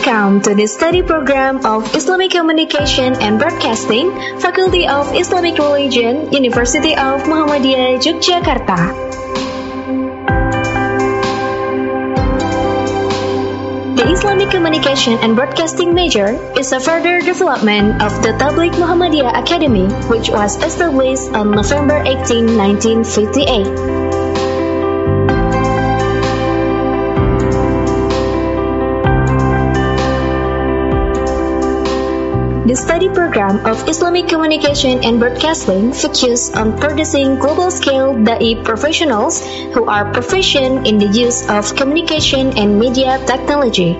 Welcome 0.09 0.41
to 0.49 0.55
the 0.57 0.65
study 0.65 1.03
program 1.03 1.67
of 1.69 1.85
Islamic 1.95 2.31
Communication 2.33 3.13
and 3.21 3.39
Broadcasting, 3.39 4.09
Faculty 4.41 4.89
of 4.89 5.13
Islamic 5.13 5.61
Religion, 5.61 6.33
University 6.33 6.97
of 6.97 7.29
Muhammadiyah, 7.29 8.01
Yogyakarta. 8.01 8.89
The 14.01 14.09
Islamic 14.09 14.49
Communication 14.49 15.21
and 15.21 15.37
Broadcasting 15.37 15.93
major 15.93 16.41
is 16.57 16.73
a 16.73 16.81
further 16.81 17.21
development 17.21 18.01
of 18.01 18.17
the 18.25 18.33
Tabligh 18.41 18.81
Muhammadiyah 18.81 19.37
Academy, 19.37 19.93
which 20.09 20.33
was 20.33 20.57
established 20.65 21.29
on 21.37 21.53
November 21.53 22.01
18, 22.01 22.57
1958. 22.57 24.28
The 32.69 32.77
study 32.77 33.09
program 33.09 33.65
of 33.65 33.89
Islamic 33.89 34.29
Communication 34.29 35.03
and 35.03 35.19
Broadcasting 35.19 35.95
focuses 35.95 36.51
on 36.53 36.77
producing 36.77 37.39
global-scale 37.41 38.21
da'i 38.29 38.63
professionals 38.63 39.41
who 39.73 39.89
are 39.89 40.13
proficient 40.13 40.87
in 40.87 40.99
the 40.99 41.09
use 41.09 41.49
of 41.49 41.75
communication 41.77 42.59
and 42.59 42.79
media 42.79 43.25
technology. 43.25 43.97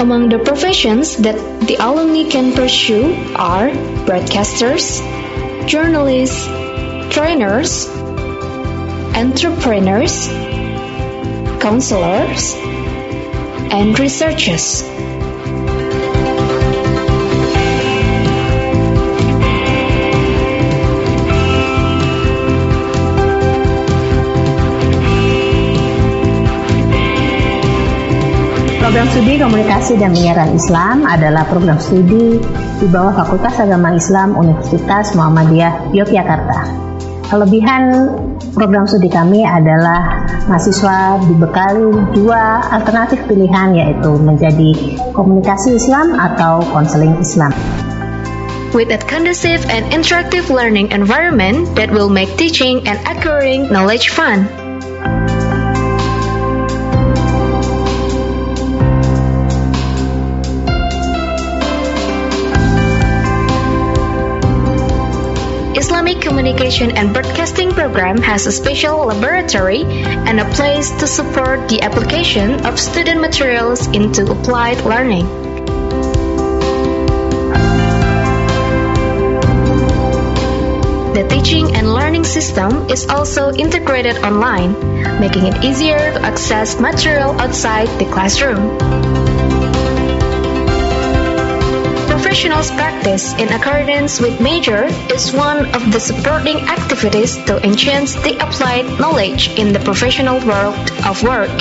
Among 0.00 0.30
the 0.30 0.38
professions 0.38 1.18
that 1.18 1.36
the 1.68 1.76
alumni 1.76 2.24
can 2.30 2.54
pursue 2.54 3.12
are 3.36 3.68
broadcasters, 4.08 5.04
journalists, 5.68 6.48
trainers, 7.12 7.92
entrepreneurs, 9.12 10.32
counselors, 11.60 12.56
and 13.68 14.00
researchers. 14.00 14.93
Program 28.84 29.08
studi 29.08 29.40
komunikasi 29.40 29.96
dan 29.96 30.12
penyiaran 30.12 30.52
Islam 30.52 31.08
adalah 31.08 31.48
program 31.48 31.80
studi 31.80 32.36
di 32.76 32.86
bawah 32.92 33.16
Fakultas 33.16 33.56
Agama 33.56 33.96
Islam 33.96 34.36
Universitas 34.36 35.16
Muhammadiyah 35.16 35.88
Yogyakarta. 35.96 36.68
Kelebihan 37.32 38.12
program 38.52 38.84
studi 38.84 39.08
kami 39.08 39.40
adalah 39.40 40.28
mahasiswa 40.52 41.16
dibekali 41.16 41.96
dua 42.12 42.60
alternatif 42.76 43.24
pilihan 43.24 43.72
yaitu 43.72 44.20
menjadi 44.20 45.00
komunikasi 45.16 45.80
Islam 45.80 46.20
atau 46.20 46.60
konseling 46.68 47.16
Islam. 47.24 47.56
With 48.76 48.92
a 48.92 49.00
conducive 49.00 49.64
and 49.72 49.88
interactive 49.96 50.52
learning 50.52 50.92
environment 50.92 51.72
that 51.80 51.88
will 51.88 52.12
make 52.12 52.28
teaching 52.36 52.84
and 52.84 53.00
acquiring 53.08 53.72
knowledge 53.72 54.12
fun. 54.12 54.44
Islamic 66.04 66.22
Communication 66.22 66.90
and 66.98 67.14
Broadcasting 67.14 67.70
Program 67.70 68.18
has 68.18 68.44
a 68.44 68.52
special 68.52 69.06
laboratory 69.06 69.84
and 69.84 70.38
a 70.38 70.44
place 70.52 70.90
to 71.00 71.06
support 71.06 71.66
the 71.70 71.80
application 71.80 72.66
of 72.66 72.78
student 72.78 73.22
materials 73.22 73.86
into 73.86 74.30
applied 74.30 74.84
learning. 74.84 75.24
The 81.16 81.26
teaching 81.30 81.74
and 81.74 81.88
learning 81.88 82.24
system 82.24 82.90
is 82.90 83.08
also 83.08 83.50
integrated 83.54 84.18
online, 84.18 84.76
making 85.18 85.46
it 85.46 85.64
easier 85.64 85.96
to 85.96 86.20
access 86.20 86.78
material 86.78 87.32
outside 87.40 87.88
the 87.98 88.04
classroom. 88.04 89.23
Professionals 92.34 92.72
practice 92.72 93.32
in 93.34 93.48
accordance 93.52 94.20
with 94.20 94.40
major 94.40 94.86
is 95.14 95.32
one 95.32 95.72
of 95.72 95.92
the 95.92 96.00
supporting 96.00 96.56
activities 96.62 97.36
to 97.44 97.64
enhance 97.64 98.16
the 98.16 98.34
applied 98.42 98.98
knowledge 98.98 99.56
in 99.56 99.72
the 99.72 99.78
professional 99.78 100.44
world 100.44 100.74
of 101.06 101.22
work. 101.22 101.54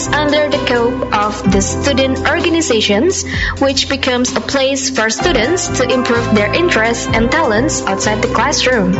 Is 0.00 0.08
under 0.08 0.48
the 0.48 0.60
scope 0.64 1.12
of 1.12 1.52
the 1.52 1.60
student 1.60 2.18
organizations, 2.26 3.24
which 3.60 3.88
becomes 3.88 4.34
a 4.34 4.40
place 4.40 4.88
for 4.88 5.10
students 5.10 5.68
to 5.78 5.84
improve 5.92 6.24
their 6.34 6.52
interests 6.54 7.06
and 7.08 7.30
talents 7.30 7.82
outside 7.82 8.22
the 8.22 8.32
classroom. 8.32 8.92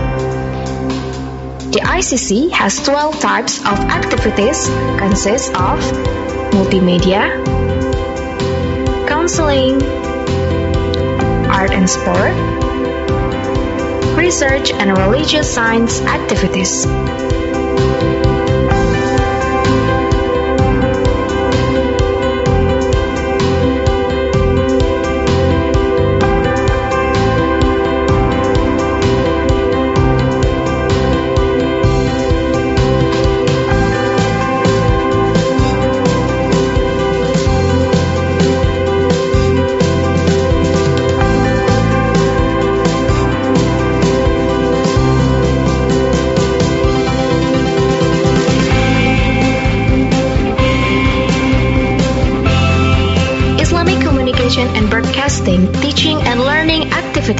The 1.73 1.81
ICC 1.97 2.51
has 2.51 2.83
12 2.85 3.21
types 3.21 3.59
of 3.61 3.79
activities 3.89 4.69
consist 4.99 5.49
of 5.55 5.81
multimedia, 6.53 7.25
counseling, 9.09 9.81
art 11.49 11.71
and 11.71 11.89
sport, 11.89 12.35
research 14.19 14.71
and 14.73 14.99
religious 14.99 15.49
science 15.49 16.03
activities. 16.03 16.85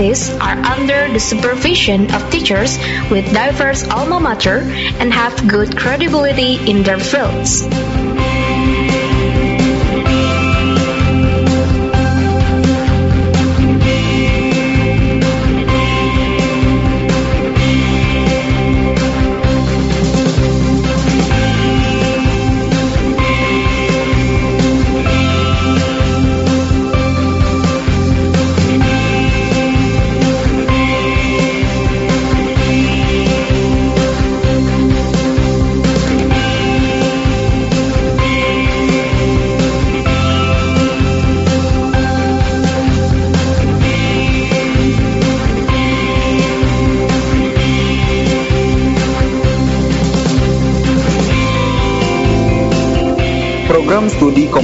Activities 0.01 0.31
are 0.41 0.57
under 0.65 1.13
the 1.13 1.21
supervision 1.21 2.11
of 2.15 2.31
teachers 2.31 2.79
with 3.11 3.31
diverse 3.35 3.87
alma 3.89 4.19
mater 4.19 4.61
and 4.99 5.13
have 5.13 5.47
good 5.47 5.77
credibility 5.77 6.55
in 6.71 6.83
their 6.83 6.99
fields. 6.99 8.00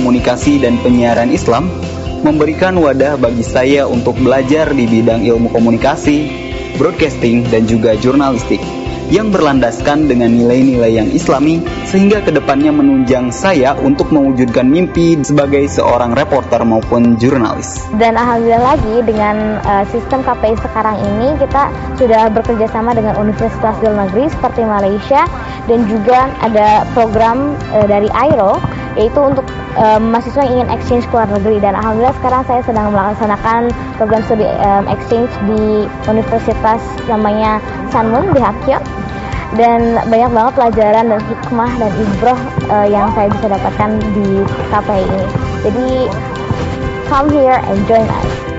Komunikasi 0.07 0.63
dan 0.63 0.79
Penyiaran 0.87 1.35
Islam 1.35 1.67
memberikan 2.23 2.79
wadah 2.79 3.19
bagi 3.19 3.43
saya 3.43 3.91
untuk 3.91 4.15
belajar 4.23 4.71
di 4.71 4.87
bidang 4.87 5.27
ilmu 5.27 5.51
komunikasi, 5.51 6.31
broadcasting, 6.79 7.43
dan 7.51 7.67
juga 7.67 7.99
jurnalistik 7.99 8.63
yang 9.11 9.35
berlandaskan 9.35 10.07
dengan 10.07 10.31
nilai-nilai 10.31 11.03
yang 11.03 11.11
islami 11.11 11.59
sehingga 11.91 12.23
ke 12.23 12.31
depannya 12.31 12.71
menunjang 12.71 13.35
saya 13.35 13.75
untuk 13.83 14.15
mewujudkan 14.15 14.71
mimpi 14.71 15.19
sebagai 15.27 15.67
seorang 15.67 16.15
reporter 16.15 16.63
maupun 16.63 17.19
jurnalis. 17.19 17.91
Dan 17.99 18.15
alhamdulillah 18.15 18.79
lagi 18.79 19.03
dengan 19.03 19.59
uh, 19.67 19.83
sistem 19.91 20.23
KPI 20.23 20.55
sekarang 20.63 21.03
ini 21.03 21.35
kita 21.43 21.75
sudah 21.99 22.31
bekerja 22.31 22.71
sama 22.71 22.95
dengan 22.95 23.19
universitas 23.19 23.75
di 23.83 23.91
luar 23.91 24.07
negeri 24.07 24.31
seperti 24.31 24.63
Malaysia 24.63 25.27
dan 25.67 25.83
juga 25.91 26.31
ada 26.47 26.87
program 26.95 27.59
uh, 27.75 27.87
dari 27.91 28.07
AIRO 28.15 28.63
yaitu 28.97 29.21
untuk 29.21 29.45
um, 29.77 30.13
mahasiswa 30.13 30.43
yang 30.45 30.53
ingin 30.61 30.69
exchange 30.73 31.05
ke 31.09 31.13
luar 31.15 31.29
negeri 31.31 31.57
dan 31.61 31.77
alhamdulillah 31.77 32.17
sekarang 32.21 32.43
saya 32.49 32.61
sedang 32.65 32.91
melaksanakan 32.91 33.61
program 34.01 34.23
studi 34.25 34.49
um, 34.65 34.85
exchange 34.89 35.31
di 35.47 35.87
universitas 36.09 36.81
namanya 37.07 37.61
Sanmun 37.93 38.33
di 38.33 38.41
Hakyot 38.41 38.83
dan 39.55 40.03
banyak 40.11 40.31
banget 40.35 40.53
pelajaran 40.59 41.05
dan 41.13 41.21
hikmah 41.23 41.71
dan 41.79 41.91
ibroh 41.95 42.41
uh, 42.69 42.87
yang 42.89 43.09
saya 43.15 43.31
bisa 43.31 43.47
dapatkan 43.47 43.91
di 44.13 44.29
KPI 44.75 45.03
ini. 45.07 45.25
Jadi 45.63 45.89
come 47.07 47.29
here 47.31 47.61
and 47.71 47.81
join 47.87 48.05
us. 48.05 48.56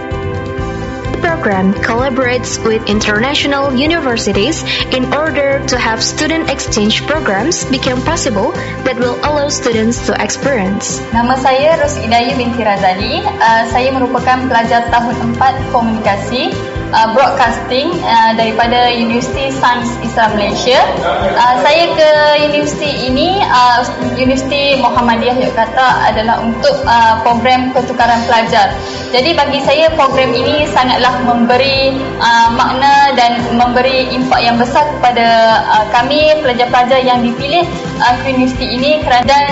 Program 1.48 1.72
collaborates 1.80 2.60
with 2.68 2.84
international 2.92 3.72
universities 3.72 4.68
in 4.92 5.08
order 5.16 5.64
to 5.66 5.80
have 5.80 6.04
student 6.04 6.52
exchange 6.52 7.08
programs 7.08 7.64
become 7.72 8.04
possible 8.04 8.52
that 8.84 9.00
will 9.00 9.16
allow 9.24 9.48
students 9.48 10.04
to 10.04 10.12
experience. 10.20 11.00
Nama 11.16 11.40
saya 11.40 11.80
Ros 11.80 11.96
Idayu 12.04 12.36
binti 12.36 12.68
Razali. 12.68 13.24
Uh, 13.24 13.64
saya 13.72 13.96
merupakan 13.96 14.44
pelajar 14.52 14.92
tahun 14.92 15.40
4 15.40 15.72
komunikasi 15.72 16.52
uh, 16.94 17.08
broadcasting 17.16 17.92
uh, 18.04 18.32
daripada 18.36 18.92
Universiti 18.92 19.52
Sains 19.52 19.90
Islam 20.04 20.36
Malaysia. 20.38 20.80
Uh, 21.04 21.56
saya 21.64 21.86
ke 21.94 22.10
universiti 22.48 23.12
ini, 23.12 23.44
uh, 23.44 23.84
Universiti 24.16 24.80
Muhammadiyah 24.80 25.36
Yogyakarta 25.38 25.88
adalah 26.12 26.44
untuk 26.44 26.76
uh, 26.88 27.20
program 27.24 27.72
pertukaran 27.76 28.24
pelajar. 28.26 28.72
Jadi 29.12 29.36
bagi 29.36 29.60
saya 29.64 29.88
program 29.96 30.36
ini 30.36 30.68
sangatlah 30.72 31.24
memberi 31.24 31.96
uh, 32.20 32.50
makna 32.56 33.16
dan 33.16 33.40
memberi 33.56 34.12
impak 34.12 34.44
yang 34.44 34.60
besar 34.60 34.84
kepada 35.00 35.28
uh, 35.64 35.86
kami 35.92 36.36
pelajar-pelajar 36.44 37.00
yang 37.04 37.24
dipilih 37.24 37.64
uh, 38.04 38.14
ke 38.22 38.36
universiti 38.36 38.68
ini 38.76 39.00
kerana 39.04 39.26
dan 39.28 39.52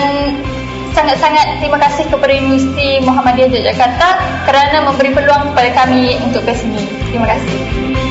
sangat-sangat 0.96 1.60
terima 1.60 1.76
kasih 1.76 2.08
kepada 2.08 2.32
Universiti 2.32 3.04
Muhammadiyah 3.04 3.52
Yogyakarta 3.52 4.08
kerana 4.48 4.88
memberi 4.88 5.12
peluang 5.12 5.52
kepada 5.52 5.84
kami 5.84 6.16
untuk 6.24 6.40
ke 6.48 6.56
sini. 6.56 6.88
Terima 7.12 7.28
kasih. 7.28 8.05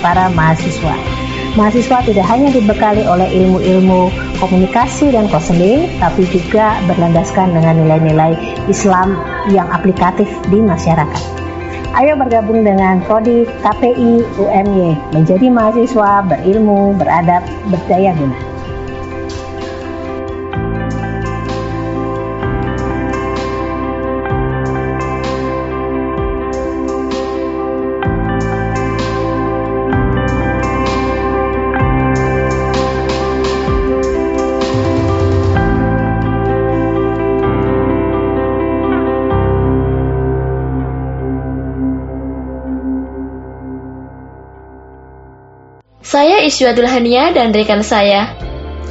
Para 0.00 0.30
mahasiswa. 0.32 0.94
Mahasiswa 1.56 2.04
tidak 2.06 2.26
hanya 2.28 2.54
dibekali 2.54 3.02
oleh 3.08 3.26
ilmu-ilmu 3.26 4.12
komunikasi 4.38 5.10
dan 5.10 5.26
konseling, 5.26 5.90
tapi 5.98 6.22
juga 6.30 6.78
berlandaskan 6.86 7.50
dengan 7.50 7.82
nilai-nilai 7.82 8.36
Islam 8.70 9.18
yang 9.50 9.66
aplikatif 9.72 10.28
di 10.52 10.62
masyarakat. 10.62 11.22
Ayo 11.98 12.14
bergabung 12.14 12.62
dengan 12.62 13.02
Prodi 13.02 13.48
KPI 13.64 14.38
UMY 14.38 15.16
menjadi 15.16 15.50
mahasiswa 15.50 16.22
berilmu, 16.30 16.94
beradab, 16.94 17.42
berdaya 17.72 18.14
guna. 18.14 18.57
Saya 46.58 46.74
Isyatul 46.74 46.90
Hania 46.90 47.30
dan 47.30 47.54
rekan 47.54 47.86
saya 47.86 48.34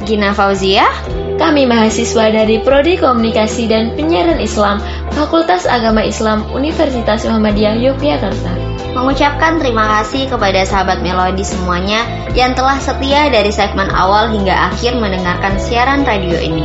Gina 0.08 0.32
Fauzia 0.32 0.88
Kami 1.36 1.68
mahasiswa 1.68 2.32
dari 2.32 2.64
Prodi 2.64 2.96
Komunikasi 2.96 3.68
dan 3.68 3.92
Penyiaran 3.92 4.40
Islam 4.40 4.80
Fakultas 5.12 5.68
Agama 5.68 6.00
Islam 6.00 6.48
Universitas 6.56 7.28
Muhammadiyah 7.28 7.76
Yogyakarta 7.76 8.56
mengucapkan 8.96 9.60
terima 9.60 10.00
kasih 10.00 10.32
kepada 10.32 10.64
sahabat 10.64 11.04
Melodi 11.04 11.44
semuanya 11.44 12.08
yang 12.32 12.56
telah 12.56 12.80
setia 12.80 13.28
dari 13.28 13.52
segmen 13.52 13.92
awal 13.92 14.32
hingga 14.32 14.72
akhir 14.72 14.96
mendengarkan 14.96 15.60
siaran 15.60 16.08
radio 16.08 16.40
ini. 16.40 16.64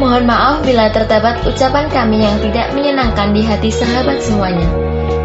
Mohon 0.00 0.24
maaf 0.24 0.64
bila 0.64 0.88
terdapat 0.88 1.44
ucapan 1.44 1.92
kami 1.92 2.24
yang 2.24 2.40
tidak 2.40 2.72
menyenangkan 2.72 3.36
di 3.36 3.44
hati 3.44 3.68
sahabat 3.68 4.24
semuanya. 4.24 4.64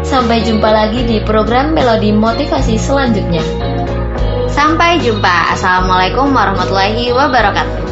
Sampai 0.04 0.44
jumpa 0.44 0.68
lagi 0.68 1.08
di 1.08 1.24
program 1.24 1.72
Melodi 1.72 2.12
Motivasi 2.12 2.76
selanjutnya. 2.76 3.65
Sampai 4.56 4.96
jumpa. 5.04 5.52
Assalamualaikum 5.52 6.32
warahmatullahi 6.32 7.12
wabarakatuh. 7.12 7.85